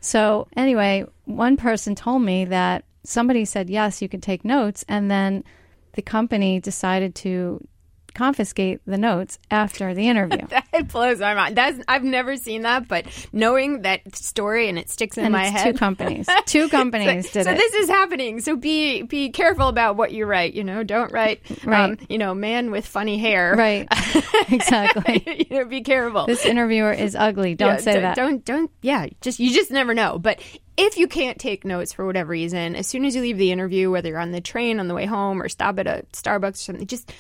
So 0.01 0.49
anyway, 0.57 1.05
one 1.27 1.57
person 1.57 1.95
told 1.95 2.23
me 2.23 2.47
that 2.47 2.85
somebody 3.05 3.45
said 3.45 3.69
yes, 3.69 4.01
you 4.01 4.09
could 4.09 4.23
take 4.23 4.45
notes, 4.45 4.85
and 4.89 5.11
then 5.11 5.45
the 5.93 6.03
company 6.03 6.59
decided 6.59 7.15
to 7.17 7.67
confiscate 8.15 8.81
the 8.87 8.99
notes 8.99 9.39
after 9.51 9.95
the 9.95 10.09
interview. 10.09 10.47
That 10.73 10.89
blows 10.91 11.19
my 11.19 11.35
mind. 11.35 11.55
That's 11.55 11.79
I've 11.87 12.03
never 12.03 12.37
seen 12.37 12.63
that, 12.63 12.89
but 12.89 13.05
knowing 13.31 13.83
that 13.83 14.17
story 14.17 14.71
and 14.71 14.79
it 14.79 14.89
sticks 14.89 15.19
in 15.19 15.25
and 15.25 15.33
my 15.33 15.45
head. 15.45 15.65
two 15.75 15.79
companies. 15.79 16.27
Two 16.47 16.71
companies 16.71 17.27
so, 17.31 17.41
did 17.41 17.45
so 17.45 17.51
it. 17.53 17.57
this 17.57 17.75
is 17.75 17.91
happening. 17.91 18.41
So 18.41 18.57
be 18.57 19.03
be 19.03 19.29
careful 19.29 19.69
about 19.69 19.97
what 19.97 20.13
you 20.13 20.25
write. 20.25 20.55
You 20.55 20.65
know, 20.65 20.83
don't 20.83 21.13
write. 21.13 21.43
Um, 21.67 21.69
Right. 21.71 22.11
you 22.11 22.17
know, 22.17 22.33
man 22.35 22.71
with 22.71 22.87
funny 22.87 23.19
hair. 23.19 23.55
right. 23.55 23.87
exactly. 24.51 25.47
you 25.51 25.59
know, 25.59 25.65
be 25.67 25.83
careful. 25.83 26.27
This 26.27 26.45
interviewer 26.47 26.93
is 26.93 27.15
ugly. 27.15 27.55
Don't 27.55 27.69
Yeah, 27.75 27.77
say 27.79 27.93
don't- 27.95 28.03
that. 28.03 28.17
Don't 28.17 28.45
don't. 28.45 28.71
Yeah, 28.81 29.07
just 29.21 29.41
you 29.41 29.53
just 29.53 29.71
never 29.71 29.95
know. 29.95 30.19
But 30.19 30.41
if 30.77 30.97
you 30.97 31.07
can't 31.07 31.39
take 31.39 31.65
notes 31.65 31.93
for 31.93 32.07
whatever 32.07 32.31
reason, 32.31 32.77
as 32.77 32.87
soon 32.87 33.05
as 33.05 33.15
you 33.15 33.21
leave 33.23 33.37
the 33.39 33.53
interview, 33.53 33.91
whether 33.91 34.09
you're 34.09 34.19
on 34.19 34.33
the 34.33 34.41
train 34.41 34.81
on 34.81 34.89
the 34.89 34.95
way 34.95 35.05
home 35.05 35.43
or 35.43 35.49
stop 35.49 35.79
at 35.79 35.87
a 35.87 36.05
Starbucks 36.13 36.55
or 36.55 36.57
something, 36.57 36.87
just 36.87 37.13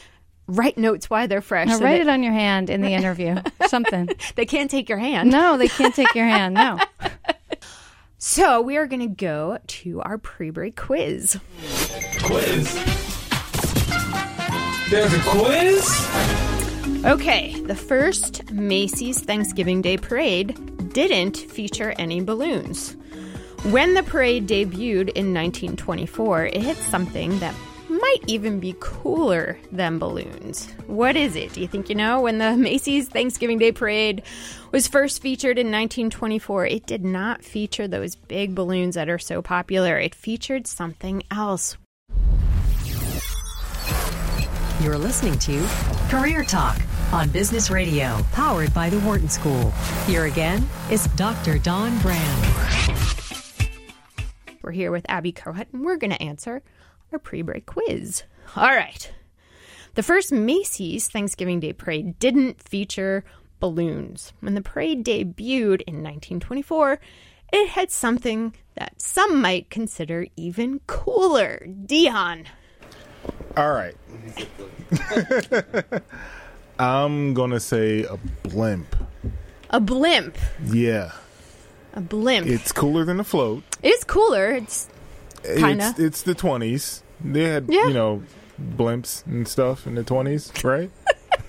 write 0.57 0.79
notes 0.79 1.09
while 1.09 1.29
they're 1.29 1.41
fresh. 1.41 1.69
Now 1.69 1.79
so 1.79 1.85
write 1.85 1.99
that 1.99 2.01
it 2.03 2.09
on 2.09 2.23
your 2.23 2.33
hand 2.33 2.71
in 2.71 2.81
the 2.81 2.91
interview. 2.93 3.37
Something. 3.67 4.09
they 4.37 4.47
can't 4.47 4.71
take 4.71 4.89
your 4.89 4.99
hand. 4.99 5.31
No, 5.31 5.57
they 5.57 5.69
can't 5.69 5.95
take 5.95 6.15
your 6.15 6.27
hand. 6.27 6.55
No. 6.55 6.79
So 8.25 8.61
we 8.61 8.77
are 8.77 8.87
going 8.87 9.01
to 9.01 9.09
go 9.09 9.59
to 9.67 10.01
our 10.03 10.17
pre-break 10.17 10.77
quiz. 10.77 11.41
Quiz. 12.23 12.73
There's 14.91 15.13
a 15.13 15.21
quiz? 15.27 17.05
Okay, 17.05 17.61
the 17.63 17.75
first 17.75 18.53
Macy's 18.53 19.21
Thanksgiving 19.21 19.83
Day 19.83 19.97
parade 19.97 20.93
didn't 20.93 21.37
feature 21.37 21.97
any 21.99 22.21
balloons. 22.21 22.95
When 23.71 23.95
the 23.95 24.05
parade 24.05 24.47
debuted 24.47 25.11
in 25.17 25.35
1924, 25.35 26.47
it 26.47 26.63
hit 26.63 26.77
something 26.77 27.39
that 27.41 27.57
might 28.12 28.28
even 28.28 28.61
be 28.61 28.75
cooler 28.78 29.59
than 29.71 29.99
balloons. 29.99 30.71
What 30.87 31.16
is 31.16 31.37
it? 31.37 31.52
Do 31.54 31.61
you 31.61 31.69
think 31.69 31.88
you 31.88 31.95
know? 31.95 32.21
When 32.21 32.38
the 32.38 32.57
Macy's 32.57 33.09
Thanksgiving 33.09 33.59
Day 33.59 33.73
parade 33.73 34.23
was 34.71 34.87
first 34.87 35.23
featured 35.23 35.59
in 35.59 35.69
1924, 35.69 36.66
it 36.66 36.87
did 36.87 37.04
not 37.04 37.42
feature 37.42 37.88
those 37.88 38.14
big 38.14 38.54
balloons 38.54 38.97
that 38.97 39.09
are 39.09 39.19
so 39.19 39.40
popular. 39.40 39.99
It 39.99 40.14
featured 40.14 40.66
something 40.66 41.23
else. 41.31 41.76
You're 44.81 44.99
listening 44.99 45.38
to 45.40 45.66
Career 46.09 46.42
Talk 46.42 46.81
on 47.12 47.31
Business 47.31 47.71
Radio, 47.71 48.19
powered 48.33 48.75
by 48.75 48.90
the 48.90 48.99
Wharton 49.00 49.28
School. 49.28 49.71
Here 50.07 50.25
again 50.25 50.69
is 50.90 51.07
Dr. 51.09 51.59
Don 51.59 51.99
Graham. 52.00 52.54
We're 54.62 54.73
here 54.73 54.90
with 54.90 55.07
Abby 55.09 55.33
Kohut, 55.33 55.66
and 55.73 55.85
we're 55.85 55.97
going 55.97 56.12
to 56.12 56.23
answer 56.23 56.62
our 57.12 57.19
pre 57.19 57.42
break 57.42 57.66
quiz. 57.66 58.23
All 58.57 58.64
right. 58.75 59.11
The 59.95 60.02
first 60.02 60.33
Macy's 60.33 61.09
Thanksgiving 61.09 61.61
Day 61.61 61.73
parade 61.73 62.19
didn't 62.19 62.62
feature 62.62 63.25
balloons. 63.61 64.33
When 64.40 64.54
the 64.54 64.62
parade 64.62 65.04
debuted 65.04 65.83
in 65.83 66.02
1924, 66.02 66.99
it 67.52 67.69
had 67.69 67.90
something 67.90 68.54
that 68.76 69.00
some 69.00 69.40
might 69.42 69.69
consider 69.69 70.26
even 70.37 70.81
cooler. 70.87 71.66
Dion. 71.87 72.47
All 73.57 73.73
right. 73.73 73.95
I'm 76.78 77.35
gonna 77.35 77.61
say 77.61 78.04
a 78.04 78.16
blimp. 78.49 78.97
A 79.71 79.81
blimp. 79.81 80.37
Yeah, 80.64 81.12
A 81.95 82.00
blimp. 82.00 82.47
it's 82.47 82.73
cooler 82.73 83.04
than 83.04 83.21
a 83.21 83.25
float. 83.25 83.62
it's 83.83 84.04
cooler. 84.04 84.50
It's 84.52 84.88
Kinda. 85.45 85.89
It's, 85.91 85.99
it's 85.99 86.23
the 86.23 86.35
20s. 86.35 87.03
They 87.25 87.45
had 87.45 87.67
Yeah. 87.69 87.87
you 87.89 87.95
know 87.95 88.23
blimps 88.77 89.25
and 89.27 89.47
stuff 89.49 89.87
in 89.87 89.95
the 89.95 90.05
20s, 90.05 90.63
right? 90.65 90.91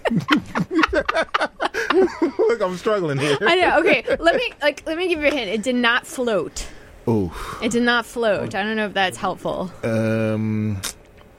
Look, 2.39 2.61
I'm 2.61 2.77
struggling 2.77 3.17
here. 3.17 3.37
I 3.41 3.55
know. 3.55 3.79
Okay, 3.79 4.03
let 4.19 4.35
me 4.35 4.51
like 4.61 4.83
let 4.85 4.97
me 4.97 5.07
give 5.07 5.21
you 5.21 5.27
a 5.27 5.31
hint. 5.31 5.49
It 5.49 5.63
did 5.63 5.75
not 5.75 6.05
float. 6.07 6.67
Oh, 7.05 7.33
It 7.61 7.71
did 7.71 7.83
not 7.83 8.05
float. 8.05 8.55
I 8.55 8.63
don't 8.63 8.77
know 8.77 8.85
if 8.85 8.93
that's 8.93 9.17
helpful. 9.17 9.69
um, 9.83 10.81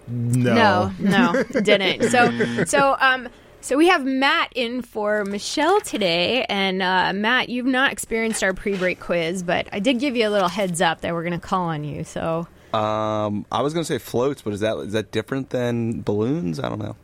no. 0.07 0.55
No, 0.55 0.93
no, 0.99 1.33
it 1.49 1.65
didn't. 1.65 2.11
So, 2.11 2.65
so, 2.67 2.97
um, 3.01 3.29
so 3.65 3.79
we 3.79 3.89
have 3.89 4.05
Matt 4.05 4.53
in 4.55 4.83
for 4.83 5.25
Michelle 5.25 5.81
today, 5.81 6.45
and 6.51 6.83
uh, 6.83 7.15
Matt, 7.15 7.49
you've 7.49 7.65
not 7.65 7.93
experienced 7.93 8.45
our 8.45 8.53
pre-break 8.53 9.01
quiz, 9.01 9.43
but 9.43 9.67
I 9.73 9.81
did 9.81 9.99
give 10.01 10.17
you 10.17 10.29
a 10.29 10.31
little 10.31 10.49
heads 10.51 10.83
up 10.83 11.01
that 11.01 11.15
we're 11.15 11.23
going 11.25 11.41
to 11.41 11.47
call 11.47 11.65
on 11.69 11.83
you. 11.83 12.05
So 12.05 12.47
Um, 12.75 13.47
I 13.51 13.63
was 13.63 13.73
going 13.73 13.83
to 13.83 13.91
say 13.91 13.97
floats, 13.97 14.43
but 14.43 14.53
is 14.53 14.61
that 14.61 14.77
is 14.79 14.93
that 14.93 15.11
different 15.13 15.49
than 15.49 16.03
balloons? 16.03 16.61
I 16.61 16.69
don't 16.69 16.79
know. 16.79 16.95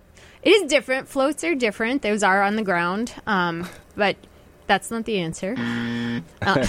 it 0.42 0.50
is 0.50 0.68
different. 0.70 1.08
Floats 1.08 1.42
are 1.44 1.54
different; 1.54 2.02
those 2.02 2.22
are 2.22 2.42
on 2.42 2.56
the 2.56 2.62
ground, 2.62 3.14
um, 3.26 3.66
but 3.96 4.16
that's 4.70 4.88
not 4.88 5.04
the 5.04 5.18
answer. 5.18 5.56
Uh, 5.58 6.20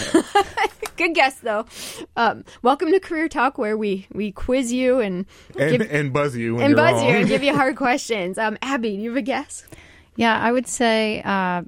good 0.98 1.14
guess, 1.14 1.36
though. 1.42 1.68
Um, 2.16 2.44
welcome 2.64 2.90
to 2.90 3.00
Career 3.00 3.30
Talk, 3.30 3.60
where 3.60 3.78
we 3.78 4.08
we 4.12 4.32
quiz 4.32 4.74
you 4.74 5.00
and 5.00 5.28
And, 5.56 5.78
give, 5.78 5.92
and 5.92 6.12
buzz 6.12 6.36
you 6.36 6.56
when 6.56 6.64
and 6.64 6.70
you're 6.72 6.78
buzz 6.78 6.94
wrong. 6.94 7.10
you 7.10 7.16
and 7.18 7.28
give 7.28 7.44
you 7.44 7.56
hard 7.56 7.76
questions. 7.86 8.40
Um, 8.40 8.58
Abby, 8.64 8.96
do 8.98 9.04
you 9.04 9.10
have 9.12 9.18
a 9.18 9.22
guess? 9.22 9.68
Yeah, 10.16 10.36
I 10.36 10.52
would 10.52 10.66
say 10.68 11.22
uh, 11.24 11.62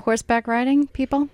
horseback 0.00 0.46
riding 0.46 0.86
people. 0.86 1.28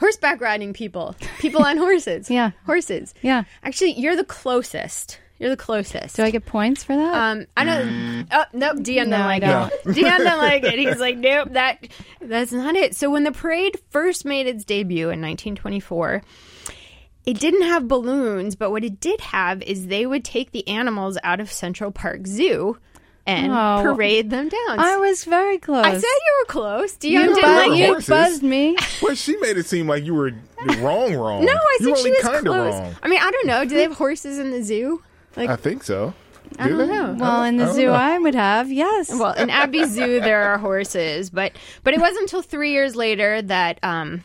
Horseback 0.00 0.40
riding 0.40 0.72
people. 0.72 1.14
People 1.38 1.62
on 1.62 1.76
horses. 1.76 2.30
Yeah. 2.30 2.52
Horses. 2.64 3.12
Yeah. 3.20 3.44
Actually, 3.62 3.92
you're 4.00 4.16
the 4.16 4.24
closest. 4.24 5.20
You're 5.44 5.50
the 5.54 5.62
closest. 5.62 6.16
Do 6.16 6.22
I 6.22 6.30
get 6.30 6.46
points 6.46 6.82
for 6.84 6.96
that? 6.96 7.14
um, 7.14 7.44
I 7.54 7.64
know. 7.64 8.24
Oh, 8.32 8.44
nope. 8.54 8.82
Dion 8.82 9.10
No, 9.10 9.18
doesn't 9.18 9.44
I 9.44 9.60
like 9.60 9.72
it. 9.84 9.94
Dion 9.94 10.18
doesn't 10.24 10.38
like 10.38 10.64
it. 10.64 10.78
He's 10.78 10.98
like, 10.98 11.18
nope. 11.18 11.48
That 11.52 11.86
that's 12.22 12.50
not 12.50 12.74
it. 12.76 12.96
So 12.96 13.10
when 13.10 13.24
the 13.24 13.32
parade 13.32 13.78
first 13.90 14.24
made 14.24 14.46
its 14.46 14.64
debut 14.64 15.10
in 15.10 15.20
1924, 15.20 16.22
it 17.26 17.38
didn't 17.38 17.62
have 17.62 17.86
balloons, 17.88 18.56
but 18.56 18.70
what 18.70 18.84
it 18.84 19.00
did 19.00 19.20
have 19.20 19.60
is 19.60 19.86
they 19.86 20.06
would 20.06 20.24
take 20.24 20.52
the 20.52 20.66
animals 20.66 21.18
out 21.22 21.40
of 21.40 21.52
Central 21.52 21.90
Park 21.90 22.26
Zoo 22.26 22.78
and 23.26 23.52
Oh. 23.52 23.80
parade 23.82 24.30
them 24.30 24.48
down. 24.48 24.78
I 24.78 24.96
was 24.96 25.24
very 25.24 25.58
close. 25.58 25.84
I 25.84 25.92
said 25.92 26.02
you 26.02 26.40
were 26.40 26.46
close. 26.46 26.92
Dion 26.96 27.28
you, 27.28 27.34
didn't 27.34 27.56
like 27.70 27.78
you 27.78 27.86
Horses. 27.88 28.08
buzzed 28.08 28.42
me. 28.42 28.76
Well, 29.02 29.14
she 29.14 29.36
made 29.38 29.58
it 29.58 29.66
seem 29.66 29.88
like 29.88 30.04
you 30.04 30.14
were 30.14 30.32
wrong, 30.78 31.14
wrong. 31.14 31.44
No, 31.44 31.52
I 31.52 31.76
you 31.80 31.96
said 31.96 32.02
she 32.02 32.10
was 32.12 32.20
kinda 32.22 32.40
close. 32.40 32.72
wrong. 32.74 32.94
I 33.02 33.08
mean, 33.08 33.20
I 33.22 33.30
don't 33.30 33.46
know. 33.46 33.64
Do 33.66 33.74
they 33.74 33.82
have 33.82 33.94
horses 33.96 34.38
in 34.38 34.50
the 34.50 34.62
zoo? 34.62 35.02
Like, 35.36 35.50
I 35.50 35.56
think 35.56 35.82
so. 35.84 36.14
I 36.58 36.68
Do 36.68 36.76
don't 36.76 36.88
they? 36.88 36.94
know. 36.94 37.16
Well, 37.18 37.42
in 37.44 37.56
the 37.56 37.64
I 37.64 37.72
zoo, 37.72 37.86
know. 37.86 37.92
I 37.94 38.18
would 38.18 38.34
have 38.34 38.70
yes. 38.70 39.08
Well, 39.10 39.32
in 39.32 39.50
Abby 39.50 39.84
Zoo 39.86 40.20
there 40.20 40.42
are 40.52 40.58
horses, 40.58 41.30
but 41.30 41.52
but 41.82 41.94
it 41.94 42.00
wasn't 42.00 42.22
until 42.22 42.42
three 42.42 42.72
years 42.72 42.94
later 42.94 43.40
that 43.42 43.78
um, 43.82 44.22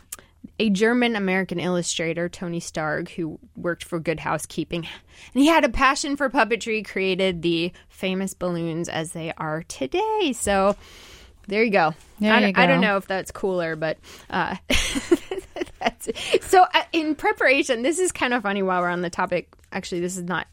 a 0.58 0.68
German 0.70 1.16
American 1.16 1.58
illustrator, 1.58 2.28
Tony 2.28 2.60
Sarg, 2.60 3.08
who 3.08 3.38
worked 3.56 3.82
for 3.84 3.98
Good 3.98 4.20
Housekeeping, 4.20 4.86
and 5.34 5.42
he 5.42 5.46
had 5.48 5.64
a 5.64 5.70
passion 5.70 6.16
for 6.16 6.28
puppetry, 6.28 6.86
created 6.86 7.42
the 7.42 7.72
famous 7.88 8.34
balloons 8.34 8.88
as 8.88 9.12
they 9.12 9.32
are 9.38 9.62
today. 9.64 10.32
So 10.36 10.76
there 11.48 11.64
you 11.64 11.70
go. 11.72 11.94
There 12.20 12.32
I, 12.32 12.38
you 12.40 12.52
don't- 12.52 12.58
I 12.58 12.66
don't 12.66 12.80
know 12.82 12.96
if 12.98 13.06
that's 13.08 13.30
cooler, 13.32 13.74
but 13.76 13.96
uh, 14.28 14.56
that's 15.80 16.08
so. 16.46 16.62
Uh, 16.74 16.82
in 16.92 17.14
preparation, 17.14 17.82
this 17.82 17.98
is 17.98 18.12
kind 18.12 18.34
of 18.34 18.42
funny. 18.42 18.62
While 18.62 18.82
we're 18.82 18.88
on 18.90 19.00
the 19.02 19.10
topic, 19.10 19.48
actually, 19.72 20.00
this 20.00 20.16
is 20.16 20.24
not 20.24 20.46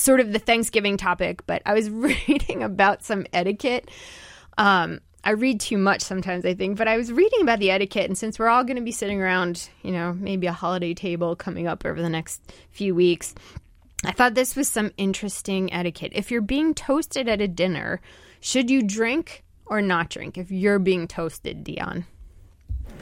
sort 0.00 0.20
of 0.20 0.32
the 0.32 0.38
Thanksgiving 0.38 0.96
topic, 0.96 1.46
but 1.46 1.62
I 1.66 1.74
was 1.74 1.90
reading 2.28 2.62
about 2.62 3.04
some 3.04 3.26
etiquette. 3.32 3.90
Um, 4.58 5.00
I 5.22 5.32
read 5.32 5.60
too 5.60 5.76
much 5.76 6.00
sometimes, 6.00 6.46
I 6.46 6.54
think, 6.54 6.78
but 6.78 6.88
I 6.88 6.96
was 6.96 7.12
reading 7.12 7.42
about 7.42 7.58
the 7.58 7.70
etiquette, 7.70 8.06
and 8.06 8.16
since 8.16 8.38
we're 8.38 8.48
all 8.48 8.64
going 8.64 8.76
to 8.76 8.82
be 8.82 8.92
sitting 8.92 9.20
around, 9.20 9.68
you 9.82 9.92
know, 9.92 10.14
maybe 10.14 10.46
a 10.46 10.52
holiday 10.52 10.94
table 10.94 11.36
coming 11.36 11.66
up 11.66 11.84
over 11.84 12.00
the 12.00 12.08
next 12.08 12.40
few 12.70 12.94
weeks, 12.94 13.34
I 14.04 14.12
thought 14.12 14.34
this 14.34 14.56
was 14.56 14.68
some 14.68 14.92
interesting 14.96 15.72
etiquette. 15.72 16.12
If 16.14 16.30
you're 16.30 16.40
being 16.40 16.72
toasted 16.72 17.28
at 17.28 17.42
a 17.42 17.48
dinner, 17.48 18.00
should 18.40 18.70
you 18.70 18.82
drink 18.82 19.44
or 19.66 19.82
not 19.82 20.08
drink 20.08 20.38
if 20.38 20.50
you're 20.50 20.78
being 20.78 21.06
toasted, 21.06 21.64
Dion? 21.64 22.06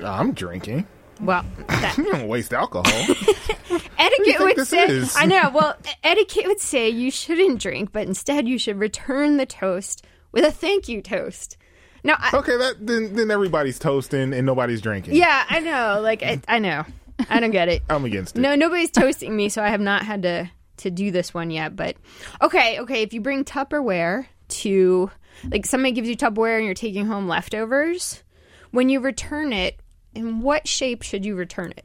I'm 0.04 0.32
drinking. 0.32 0.86
Well, 1.20 1.44
that, 1.68 1.96
You 1.98 2.12
don't 2.12 2.28
waste 2.28 2.52
alcohol. 2.52 2.92
etiquette 3.98 4.40
would 4.40 4.66
say 4.66 4.86
is? 4.86 5.16
I 5.16 5.26
know. 5.26 5.50
Well, 5.52 5.76
etiquette 6.04 6.46
would 6.46 6.60
say 6.60 6.88
you 6.88 7.10
shouldn't 7.10 7.60
drink, 7.60 7.92
but 7.92 8.06
instead 8.06 8.48
you 8.48 8.58
should 8.58 8.78
return 8.78 9.36
the 9.36 9.46
toast 9.46 10.04
with 10.32 10.44
a 10.44 10.50
thank 10.52 10.88
you 10.88 11.02
toast. 11.02 11.56
Now, 12.04 12.16
I, 12.18 12.30
okay, 12.36 12.56
that 12.56 12.74
then 12.86 13.14
then 13.14 13.30
everybody's 13.30 13.78
toasting 13.78 14.32
and 14.32 14.46
nobody's 14.46 14.80
drinking. 14.80 15.16
yeah, 15.16 15.44
I 15.48 15.58
know. 15.60 16.00
Like 16.00 16.22
I, 16.22 16.40
I 16.46 16.58
know, 16.60 16.84
I 17.28 17.40
don't 17.40 17.50
get 17.50 17.68
it. 17.68 17.82
I'm 17.90 18.04
against 18.04 18.36
it. 18.36 18.40
No, 18.40 18.54
nobody's 18.54 18.90
toasting 18.92 19.34
me, 19.36 19.48
so 19.48 19.62
I 19.62 19.70
have 19.70 19.80
not 19.80 20.02
had 20.02 20.22
to 20.22 20.50
to 20.78 20.90
do 20.90 21.10
this 21.10 21.34
one 21.34 21.50
yet. 21.50 21.74
But 21.74 21.96
okay, 22.40 22.78
okay. 22.80 23.02
If 23.02 23.12
you 23.12 23.20
bring 23.20 23.44
Tupperware 23.44 24.26
to 24.48 25.10
like 25.50 25.66
somebody 25.66 25.92
gives 25.92 26.08
you 26.08 26.16
Tupperware 26.16 26.56
and 26.56 26.64
you're 26.64 26.74
taking 26.74 27.06
home 27.06 27.26
leftovers, 27.26 28.22
when 28.70 28.88
you 28.88 29.00
return 29.00 29.52
it, 29.52 29.80
in 30.14 30.40
what 30.40 30.66
shape 30.68 31.02
should 31.02 31.24
you 31.24 31.34
return 31.36 31.72
it? 31.76 31.84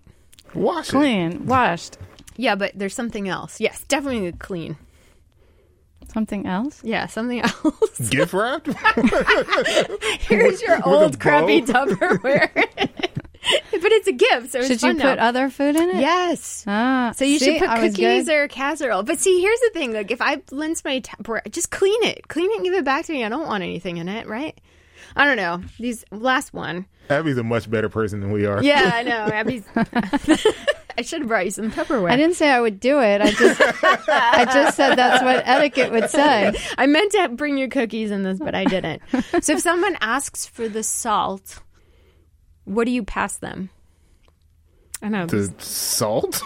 Wash 0.54 0.90
it. 0.90 0.92
Clean, 0.92 1.46
washed. 1.46 1.98
Yeah, 2.36 2.56
but 2.56 2.72
there's 2.76 2.94
something 2.96 3.28
else. 3.28 3.60
Yes, 3.60 3.84
definitely 3.88 4.32
clean. 4.34 4.78
Something 6.12 6.46
else? 6.46 6.82
Yeah, 6.84 7.08
something 7.08 7.42
else. 7.44 8.10
Gift 8.10 8.34
wrapped. 8.34 8.68
Here's 10.20 10.62
your 10.62 10.76
a 10.76 10.84
old 10.86 11.14
bow? 11.14 11.18
crappy 11.20 11.62
Tupperware. 11.62 12.50
but 13.72 13.92
it's 13.92 14.08
a 14.08 14.12
gift, 14.12 14.52
so 14.52 14.60
it's 14.60 14.68
Should 14.68 14.80
fun 14.82 14.96
you 14.98 15.02
put 15.02 15.18
now. 15.18 15.28
other 15.30 15.50
food 15.50 15.76
in 15.76 15.90
it? 15.90 15.96
Yes. 15.96 16.64
Ah, 16.68 17.12
So 17.16 17.26
you 17.26 17.40
see, 17.40 17.46
should 17.54 17.60
put 17.60 17.70
I 17.70 17.82
was 17.84 17.94
cookies 17.96 18.26
good. 18.28 18.34
or 18.36 18.48
casserole. 18.48 19.04
But 19.04 19.20
see, 19.20 19.42
here's 19.42 19.60
the 19.62 19.72
thing: 19.74 19.94
like, 19.94 20.12
if 20.12 20.22
I 20.22 20.42
rinse 20.52 20.84
my 20.86 21.00
Tupperware, 21.00 21.50
just 21.52 21.72
clean 21.72 22.04
it, 22.04 22.28
clean 22.28 22.50
it, 22.52 22.56
and 22.58 22.64
give 22.66 22.74
it 22.74 22.86
back 22.86 23.06
to 23.06 23.12
me. 23.14 23.24
I 23.24 23.30
don't 23.30 23.48
want 23.48 23.64
anything 23.64 23.98
in 23.98 24.08
it, 24.08 24.28
right? 24.28 24.58
I 25.16 25.26
don't 25.26 25.38
know. 25.38 25.62
These 25.80 26.04
last 26.12 26.54
one, 26.54 26.86
Abby's 27.10 27.38
a 27.38 27.44
much 27.44 27.70
better 27.70 27.90
person 27.90 28.20
than 28.20 28.32
we 28.32 28.46
are. 28.46 28.64
yeah, 28.64 28.92
I 28.94 29.04
know. 29.04 29.12
Abby's. 29.34 29.64
I 30.96 31.02
should 31.02 31.22
have 31.22 31.28
brought 31.28 31.46
you 31.46 31.52
some 31.52 31.72
Tupperware. 31.72 32.12
I 32.12 32.16
didn't 32.18 32.36
say 32.36 32.52
I 32.52 32.62
would 32.62 32.80
do 32.80 33.00
it. 33.00 33.20
I 33.20 33.32
just, 33.32 33.62
I 34.10 34.46
just 34.46 34.78
said 34.78 34.96
that's 34.96 35.24
what 35.24 35.42
etiquette 35.48 35.92
would 35.92 36.10
say. 36.12 36.54
I 36.78 36.86
meant 36.86 37.12
to 37.14 37.30
bring 37.30 37.58
you 37.58 37.68
cookies 37.68 38.12
in 38.12 38.22
this, 38.22 38.38
but 38.38 38.54
I 38.54 38.66
didn't. 38.66 39.02
so 39.42 39.54
if 39.54 39.60
someone 39.62 39.98
asks 40.02 40.46
for 40.46 40.70
the 40.70 40.84
salt, 40.84 41.62
what 42.66 42.86
do 42.86 42.92
you 42.92 43.04
pass 43.04 43.38
them? 43.38 43.72
I 45.02 45.10
know. 45.10 45.26
The 45.26 45.52
salt. 45.58 46.42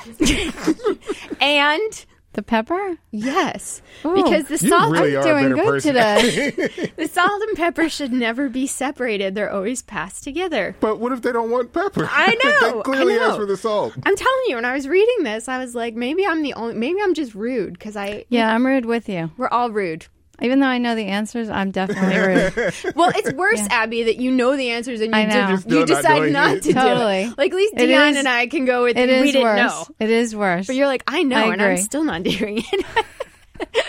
and 1.41 2.05
The 2.37 2.43
pepper? 2.43 2.97
yes, 3.09 3.81
Ooh. 4.05 4.13
because 4.13 4.43
the 4.45 4.63
You 4.63 4.69
salt 4.69 4.91
really 4.91 5.17
I'm 5.17 5.23
doing 5.23 5.49
good 5.55 5.65
person. 5.65 5.95
today. 5.95 6.51
the 6.95 7.07
salt 7.07 7.41
and 7.41 7.57
pepper 7.57 7.89
should 7.89 8.13
never 8.13 8.47
be 8.47 8.67
separated. 8.67 9.33
They're 9.33 9.51
always 9.51 9.81
passed 9.81 10.23
together. 10.23 10.75
But 10.79 10.99
what 10.99 11.11
if 11.13 11.23
they 11.23 11.31
don't 11.31 11.49
want 11.49 11.73
pepper? 11.73 12.07
I 12.07 12.35
know, 12.61 12.77
they 12.77 12.81
clearly 12.83 13.15
I 13.15 13.17
know. 13.17 13.29
asked 13.29 13.37
for 13.39 13.47
the 13.47 13.57
salt. 13.57 13.93
I'm 14.05 14.15
telling 14.15 14.43
you, 14.49 14.53
when 14.55 14.65
I 14.65 14.73
was 14.75 14.87
reading 14.87 15.23
this, 15.23 15.47
I 15.47 15.57
was 15.57 15.73
like, 15.73 15.95
maybe 15.95 16.27
I'm 16.27 16.43
the 16.43 16.53
only, 16.53 16.75
maybe 16.75 16.99
I'm 17.01 17.15
just 17.15 17.33
rude 17.33 17.73
because 17.73 17.97
I, 17.97 18.25
Yeah, 18.29 18.53
I'm 18.53 18.63
rude 18.67 18.85
with 18.85 19.09
you. 19.09 19.31
we're 19.35 19.47
all 19.49 19.71
rude. 19.71 20.05
Even 20.41 20.59
though 20.59 20.67
I 20.67 20.77
know 20.77 20.93
the 20.95 21.05
answers, 21.07 21.49
I'm 21.49 21.71
definitely 21.71 22.15
rude. 22.17 22.73
Well, 22.95 23.11
it's 23.15 23.31
worse, 23.33 23.59
Abby, 23.71 24.03
that 24.03 24.17
you 24.17 24.29
know 24.31 24.55
the 24.55 24.69
answers 24.69 25.01
and 25.01 25.11
you, 25.11 25.19
I 25.19 25.25
know. 25.25 25.47
You're 25.49 25.57
still 25.57 25.73
you 25.73 25.79
not 25.79 25.87
decide 25.87 26.15
doing 26.19 26.33
not 26.33 26.57
it. 26.57 26.63
to 26.63 26.73
Totally. 26.73 27.23
do 27.25 27.31
it. 27.31 27.37
Like 27.37 27.51
at 27.51 27.57
least 27.57 27.73
It 27.77 27.87
Dion 27.87 28.09
is- 28.09 28.17
and 28.17 28.27
I 28.27 28.45
can 28.47 28.65
go 28.65 28.83
with 28.83 28.97
It 28.97 29.09
we 29.09 29.15
is 29.15 29.31
didn't 29.33 29.43
worse. 29.43 29.57
know. 29.59 29.85
It 29.99 30.09
is 30.11 30.35
worse. 30.35 30.67
But 30.67 30.75
you're 30.75 30.85
like, 30.87 31.03
I 31.07 31.23
know, 31.23 31.37
I 31.37 31.53
and 31.53 31.61
I'm 31.61 31.71
agree. 31.71 31.81
still 31.83 32.03
not 32.03 32.21
doing 32.23 32.63
it. 32.71 32.85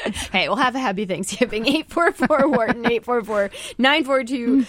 hey, 0.32 0.48
we'll 0.48 0.56
have 0.56 0.74
a 0.74 0.78
happy 0.78 1.04
Thanksgiving. 1.04 1.66
844 1.66 2.48
Wharton, 2.48 2.86
844 2.86 3.50
942 3.76 4.64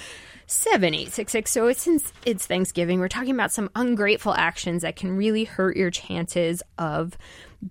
7866. 0.47 1.51
So 1.51 1.67
it's 1.67 1.82
since 1.82 2.12
it's 2.25 2.45
Thanksgiving, 2.45 2.99
we're 2.99 3.08
talking 3.08 3.34
about 3.34 3.51
some 3.51 3.69
ungrateful 3.75 4.34
actions 4.34 4.82
that 4.82 4.95
can 4.95 5.15
really 5.15 5.43
hurt 5.45 5.77
your 5.77 5.91
chances 5.91 6.62
of 6.77 7.17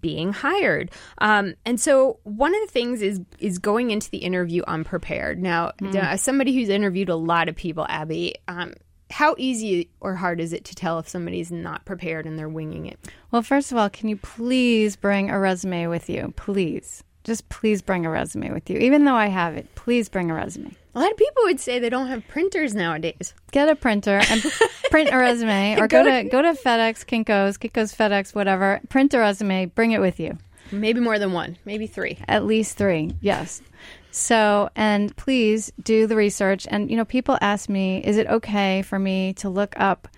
being 0.01 0.33
hired. 0.33 0.91
Um, 1.19 1.55
and 1.65 1.81
so 1.81 2.19
one 2.25 2.55
of 2.55 2.61
the 2.67 2.73
things 2.73 3.03
is 3.03 3.21
is 3.39 3.59
going 3.59 3.91
into 3.91 4.11
the 4.11 4.19
interview 4.19 4.63
unprepared. 4.67 5.41
Now, 5.43 5.73
as 5.95 6.23
somebody 6.23 6.55
who's 6.55 6.69
interviewed 6.69 7.09
a 7.09 7.17
lot 7.17 7.49
of 7.49 7.57
people, 7.57 7.87
Abby, 7.89 8.35
um, 8.49 8.75
how 9.11 9.35
easy 9.39 9.91
or 10.01 10.15
hard 10.15 10.41
is 10.41 10.53
it 10.53 10.65
to 10.67 10.75
tell 10.75 10.99
if 10.99 11.09
somebody's 11.09 11.51
not 11.51 11.85
prepared 11.85 12.27
and 12.27 12.39
they're 12.39 12.49
winging 12.49 12.87
it? 12.87 12.99
Well, 13.31 13.43
first 13.43 13.73
of 13.73 13.79
all, 13.79 13.89
can 13.89 14.09
you 14.09 14.17
please 14.17 14.97
bring 14.97 15.31
a 15.31 15.39
resume 15.39 15.87
with 15.87 16.11
you? 16.11 16.33
Please. 16.37 17.03
Just 17.25 17.49
please 17.49 17.83
bring 17.83 18.07
a 18.07 18.11
resume 18.11 18.53
with 18.53 18.71
you. 18.71 18.79
Even 18.79 19.05
though 19.05 19.15
I 19.15 19.27
have 19.27 19.57
it, 19.57 19.75
please 19.75 20.09
bring 20.09 20.31
a 20.31 20.35
resume. 20.35 20.75
A 20.99 21.03
lot 21.03 21.13
of 21.13 21.17
people 21.17 21.45
would 21.45 21.61
say 21.61 21.79
they 21.79 21.91
don't 21.91 22.09
have 22.09 22.27
printers 22.27 22.75
nowadays. 22.75 23.33
Get 23.53 23.69
a 23.69 23.77
printer 23.77 24.21
and 24.29 24.43
print 24.91 25.11
a 25.13 25.17
resume 25.17 25.79
or 25.79 25.87
go 25.87 26.03
to 26.03 26.25
go 26.29 26.43
to 26.43 26.55
FedEx, 26.55 27.07
Kinko's, 27.07 27.57
Kinko's 27.57 27.95
FedEx, 27.95 28.35
whatever. 28.35 28.81
Print 28.89 29.15
a 29.15 29.21
resume, 29.21 29.67
bring 29.67 29.93
it 29.93 30.01
with 30.01 30.19
you. 30.19 30.37
Maybe 30.73 30.99
more 30.99 31.21
than 31.21 31.33
one, 31.33 31.57
maybe 31.65 31.87
three. 31.87 32.19
At 32.27 32.47
least 32.47 32.77
three, 32.77 33.13
yes. 33.21 33.63
So, 34.11 34.71
and 34.75 35.17
please 35.17 35.71
do 35.81 36.09
the 36.09 36.17
research. 36.17 36.67
And, 36.69 36.91
you 36.91 36.97
know, 36.97 37.05
people 37.05 37.39
ask 37.41 37.69
me, 37.69 38.03
is 38.05 38.17
it 38.17 38.27
okay 38.27 38.83
for 38.83 38.99
me 38.99 39.35
to 39.35 39.49
look 39.49 39.79
up 39.79 40.09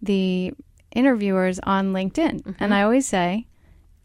the 0.00 0.54
interviewers 0.92 1.60
on 1.64 1.92
LinkedIn? 1.92 2.46
And 2.46 2.56
mm-hmm. 2.56 2.72
I 2.72 2.82
always 2.82 3.06
say, 3.06 3.46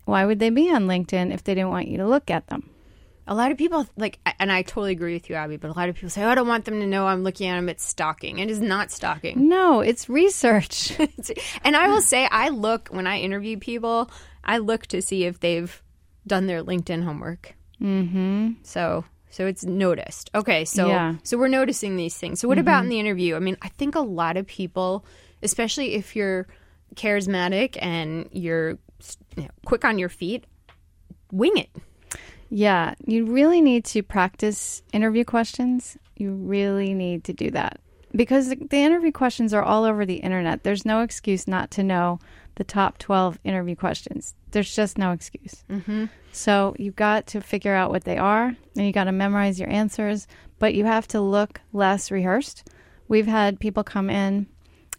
why 0.03 0.25
would 0.25 0.39
they 0.39 0.49
be 0.49 0.69
on 0.69 0.87
LinkedIn 0.87 1.33
if 1.33 1.45
they 1.45 1.55
didn't 1.55 1.69
want 1.69 1.87
you 1.87 1.95
to 1.99 2.05
look 2.05 2.29
at 2.29 2.47
them? 2.47 2.71
A 3.27 3.33
lot 3.33 3.51
of 3.51 3.57
people 3.57 3.87
like, 3.97 4.19
and 4.39 4.51
I 4.51 4.61
totally 4.61 4.91
agree 4.91 5.13
with 5.13 5.29
you, 5.29 5.35
Abby. 5.35 5.57
But 5.57 5.69
a 5.71 5.73
lot 5.73 5.89
of 5.89 5.95
people 5.95 6.09
say, 6.09 6.23
"Oh, 6.23 6.29
I 6.29 6.35
don't 6.35 6.47
want 6.47 6.65
them 6.65 6.79
to 6.79 6.85
know 6.85 7.07
I'm 7.07 7.23
looking 7.23 7.47
at 7.47 7.55
them." 7.55 7.69
It's 7.69 7.83
stalking. 7.83 8.37
It 8.39 8.51
is 8.51 8.59
not 8.59 8.91
stalking. 8.91 9.47
No, 9.49 9.81
it's 9.81 10.07
research. 10.09 10.93
and 11.63 11.75
I 11.75 11.87
will 11.87 12.01
say, 12.01 12.27
I 12.31 12.49
look 12.49 12.89
when 12.89 13.07
I 13.07 13.19
interview 13.19 13.57
people. 13.57 14.11
I 14.43 14.59
look 14.59 14.85
to 14.87 15.01
see 15.01 15.25
if 15.25 15.39
they've 15.39 15.81
done 16.27 16.45
their 16.45 16.63
LinkedIn 16.63 17.03
homework. 17.03 17.55
Mm-hmm. 17.81 18.51
So, 18.63 19.05
so 19.31 19.47
it's 19.47 19.65
noticed. 19.65 20.29
Okay, 20.35 20.63
so 20.65 20.87
Yeah. 20.87 21.15
so 21.23 21.37
we're 21.37 21.47
noticing 21.47 21.95
these 21.97 22.15
things. 22.15 22.39
So, 22.39 22.47
what 22.47 22.59
about 22.59 22.83
in 22.83 22.89
the 22.89 22.99
interview? 22.99 23.35
I 23.35 23.39
mean, 23.39 23.57
I 23.61 23.69
think 23.69 23.95
a 23.95 24.01
lot 24.01 24.37
of 24.37 24.45
people, 24.45 25.03
especially 25.41 25.95
if 25.95 26.15
you're 26.15 26.47
charismatic 26.95 27.77
and 27.81 28.29
you're 28.31 28.77
you 29.35 29.43
know, 29.43 29.49
quick 29.65 29.83
on 29.83 29.97
your 29.99 30.09
feet, 30.09 30.45
wing 31.31 31.57
it. 31.57 31.69
Yeah, 32.55 32.95
you 33.05 33.25
really 33.25 33.59
need 33.59 33.83
to 33.87 34.01
practice 34.01 34.81
interview 34.93 35.25
questions. 35.25 35.97
You 36.15 36.31
really 36.31 36.93
need 36.93 37.25
to 37.25 37.33
do 37.33 37.51
that 37.51 37.81
because 38.15 38.47
the, 38.47 38.55
interview 38.71 39.11
questions 39.11 39.53
are 39.53 39.61
all 39.61 39.83
over 39.83 40.05
the 40.05 40.15
internet. 40.15 40.63
There's 40.63 40.85
no 40.85 41.01
excuse 41.01 41.49
not 41.49 41.69
to 41.71 41.83
know 41.83 42.17
the 42.55 42.63
top 42.63 42.97
12 42.97 43.39
interview 43.43 43.75
questions. 43.75 44.35
There's 44.51 44.73
just 44.73 44.97
no 44.97 45.11
excuse. 45.11 45.65
Mm-hmm. 45.69 46.05
So 46.31 46.73
you've 46.79 46.95
got 46.95 47.27
to 47.27 47.41
figure 47.41 47.75
out 47.75 47.91
what 47.91 48.05
they 48.05 48.17
are 48.17 48.55
and 48.77 48.85
you 48.85 48.93
got 48.93 49.03
to 49.03 49.11
memorize 49.11 49.59
your 49.59 49.69
answers, 49.69 50.25
but 50.57 50.75
you 50.75 50.85
have 50.85 51.09
to 51.09 51.19
look 51.19 51.59
less 51.73 52.09
rehearsed. 52.09 52.69
We've 53.09 53.27
had 53.27 53.59
people 53.59 53.83
come 53.83 54.09
in 54.09 54.47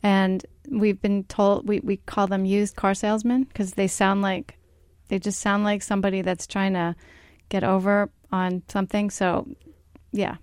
and 0.03 0.45
we've 0.71 1.01
been 1.01 1.25
told 1.25 1.66
we, 1.66 1.81
we 1.81 1.97
call 1.97 2.27
them 2.27 2.45
used 2.45 2.77
car 2.77 2.92
salesmen 2.92 3.45
because 3.45 3.73
they 3.73 3.87
sound 3.87 4.21
like 4.21 4.59
they 5.09 5.19
just 5.19 5.40
sound 5.40 5.64
like 5.64 5.83
somebody 5.83 6.21
that's 6.21 6.47
trying 6.47 6.75
to 6.75 6.95
get 7.48 7.64
over 7.64 8.11
on 8.32 8.62
something. 8.68 9.11
So, 9.11 9.46
yeah, 10.12 10.37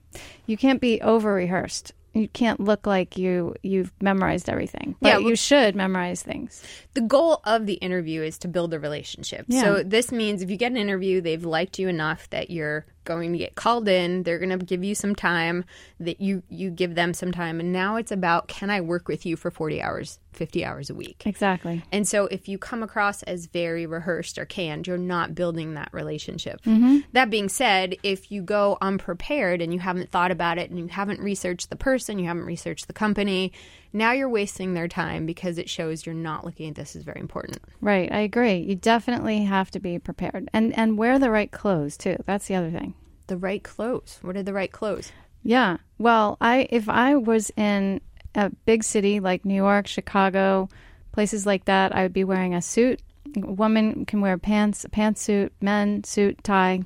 you 0.46 0.58
can't 0.58 0.82
be 0.82 1.02
over 1.02 1.34
rehearsed. 1.34 1.94
You 2.14 2.28
can't 2.28 2.60
look 2.60 2.86
like 2.86 3.18
you 3.18 3.56
you've 3.64 3.92
memorized 4.00 4.48
everything. 4.48 4.96
But 5.02 5.08
Yeah, 5.08 5.18
well- 5.18 5.30
you 5.30 5.36
should 5.36 5.76
memorize 5.76 6.22
things. 6.22 6.64
the 6.94 7.02
goal 7.02 7.42
of 7.44 7.66
the 7.66 7.74
interview 7.76 8.22
is 8.22 8.38
to 8.40 8.48
build 8.48 8.74
a 8.74 8.80
relationship. 8.80 9.46
Yeah. 9.48 9.62
So 9.62 9.84
this 9.84 10.12
means 10.12 10.42
if 10.44 10.52
you 10.52 10.58
get 10.58 10.72
an 10.72 10.78
interview, 10.78 11.22
they've 11.22 11.44
liked 11.44 11.80
you 11.80 11.88
enough 11.90 12.30
that 12.30 12.52
you're 12.52 12.86
going 13.04 13.32
to 13.34 13.38
get 13.38 13.56
called 13.56 13.88
in. 13.88 14.24
They're 14.24 14.40
going 14.40 14.58
to 14.58 14.66
give 14.66 14.84
you 14.84 14.96
some 14.96 15.16
time 15.16 15.66
that 16.00 16.22
you 16.22 16.44
you 16.50 16.70
give 16.70 16.96
them 16.96 17.14
some 17.14 17.32
time, 17.32 17.60
and 17.60 17.72
now 17.72 17.96
it's 17.96 18.12
about 18.12 18.48
can 18.48 18.70
I 18.70 18.82
work 18.82 19.08
with 19.08 19.26
you 19.26 19.36
for 19.36 19.52
forty 19.52 19.82
hours, 19.82 20.20
fifty 20.32 20.64
hours 20.66 20.90
a 20.90 20.96
week. 20.96 21.24
Exactly. 21.26 21.84
And 21.92 22.08
so 22.08 22.26
if 22.28 22.48
you 22.48 22.58
come 22.58 22.84
across 22.84 23.24
as 23.24 23.48
very 23.48 23.86
rehearsed 23.86 24.38
or 24.38 24.46
canned, 24.46 24.88
you're 24.88 24.98
not 24.98 25.36
building 25.36 25.74
that 25.74 25.90
relationship. 25.92 26.62
Mm-hmm. 26.64 27.00
That 27.14 27.30
being 27.30 27.50
said, 27.50 27.96
if 28.04 28.32
you 28.32 28.42
go 28.42 28.78
unprepared 28.82 29.62
and 29.62 29.74
you 29.74 29.80
haven't 29.80 30.12
thought 30.12 30.32
about 30.32 30.58
it 30.58 30.70
and 30.70 30.80
you 30.80 30.88
haven't 30.88 31.20
researched 31.20 31.70
the 31.70 31.76
person, 31.76 32.20
you 32.20 32.28
haven't 32.28 32.46
researched 32.46 32.88
the 32.88 32.94
company, 32.94 33.52
now 33.94 34.12
you're 34.12 34.30
wasting 34.30 34.74
their 34.74 34.88
time 34.88 35.26
because 35.26 35.58
it 35.58 35.70
shows 35.70 36.06
you're 36.06 36.16
not 36.16 36.44
looking 36.44 36.70
at 36.70 36.76
this 36.76 36.96
as 36.96 37.04
very 37.04 37.20
important. 37.20 37.60
Right. 37.80 38.12
I 38.12 38.20
agree. 38.20 38.58
You 38.58 38.76
definitely 38.76 39.44
have 39.44 39.70
to 39.72 39.80
be 39.80 40.00
prepared 40.00 40.50
and 40.52 40.78
and 40.78 40.98
wear 40.98 41.20
the 41.20 41.30
right 41.30 41.52
clothes 41.52 41.96
too. 41.96 42.18
That's 42.26 42.48
the 42.48 42.56
other 42.56 42.72
thing. 42.72 42.96
The 43.28 43.38
right 43.38 43.64
clothes. 43.64 44.20
What 44.22 44.36
are 44.36 44.44
the 44.44 44.54
right 44.54 44.72
clothes? 44.72 45.12
Yeah. 45.44 45.78
Well, 46.00 46.38
I 46.42 46.68
if 46.72 46.90
I 46.90 47.16
was 47.16 47.52
in 47.56 48.02
a 48.36 48.50
big 48.66 48.84
city 48.84 49.20
like 49.20 49.46
New 49.46 49.56
York, 49.56 49.88
Chicago, 49.88 50.70
places 51.12 51.46
like 51.46 51.66
that, 51.66 51.96
I 51.96 52.04
would 52.04 52.14
be 52.14 52.24
wearing 52.24 52.56
a 52.56 52.62
suit. 52.62 53.02
A 53.38 53.52
woman 53.52 54.06
can 54.06 54.22
wear 54.22 54.38
pants, 54.38 54.84
a 54.84 54.90
pantsuit, 54.90 55.52
men 55.62 56.04
suit, 56.04 56.44
tie. 56.44 56.82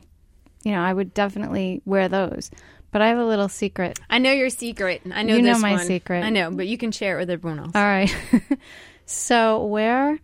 You 0.63 0.73
know, 0.73 0.81
I 0.81 0.93
would 0.93 1.13
definitely 1.13 1.81
wear 1.85 2.09
those. 2.09 2.51
But 2.97 3.03
I 3.03 3.09
have 3.09 3.19
a 3.19 3.25
little 3.25 3.47
secret. 3.47 3.99
I 4.09 4.17
know 4.17 4.31
your 4.31 4.49
secret. 4.49 5.03
I 5.13 5.21
know 5.21 5.35
You 5.35 5.43
know 5.43 5.59
my 5.59 5.73
one. 5.73 5.85
secret. 5.85 6.23
I 6.23 6.31
know, 6.31 6.49
but 6.49 6.65
you 6.65 6.79
can 6.79 6.91
share 6.91 7.17
it 7.17 7.21
with 7.21 7.29
everyone 7.29 7.59
else. 7.59 7.71
All 7.75 7.83
right. 7.83 8.11
so 9.05 9.63
wear 9.67 10.17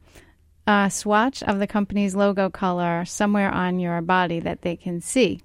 a 0.66 0.90
swatch 0.90 1.44
of 1.44 1.60
the 1.60 1.68
company's 1.68 2.16
logo 2.16 2.50
color 2.50 3.06
somewhere 3.06 3.52
on 3.52 3.78
your 3.78 4.02
body 4.02 4.40
that 4.40 4.64
they 4.64 4.76
can 4.76 5.02
see. 5.02 5.42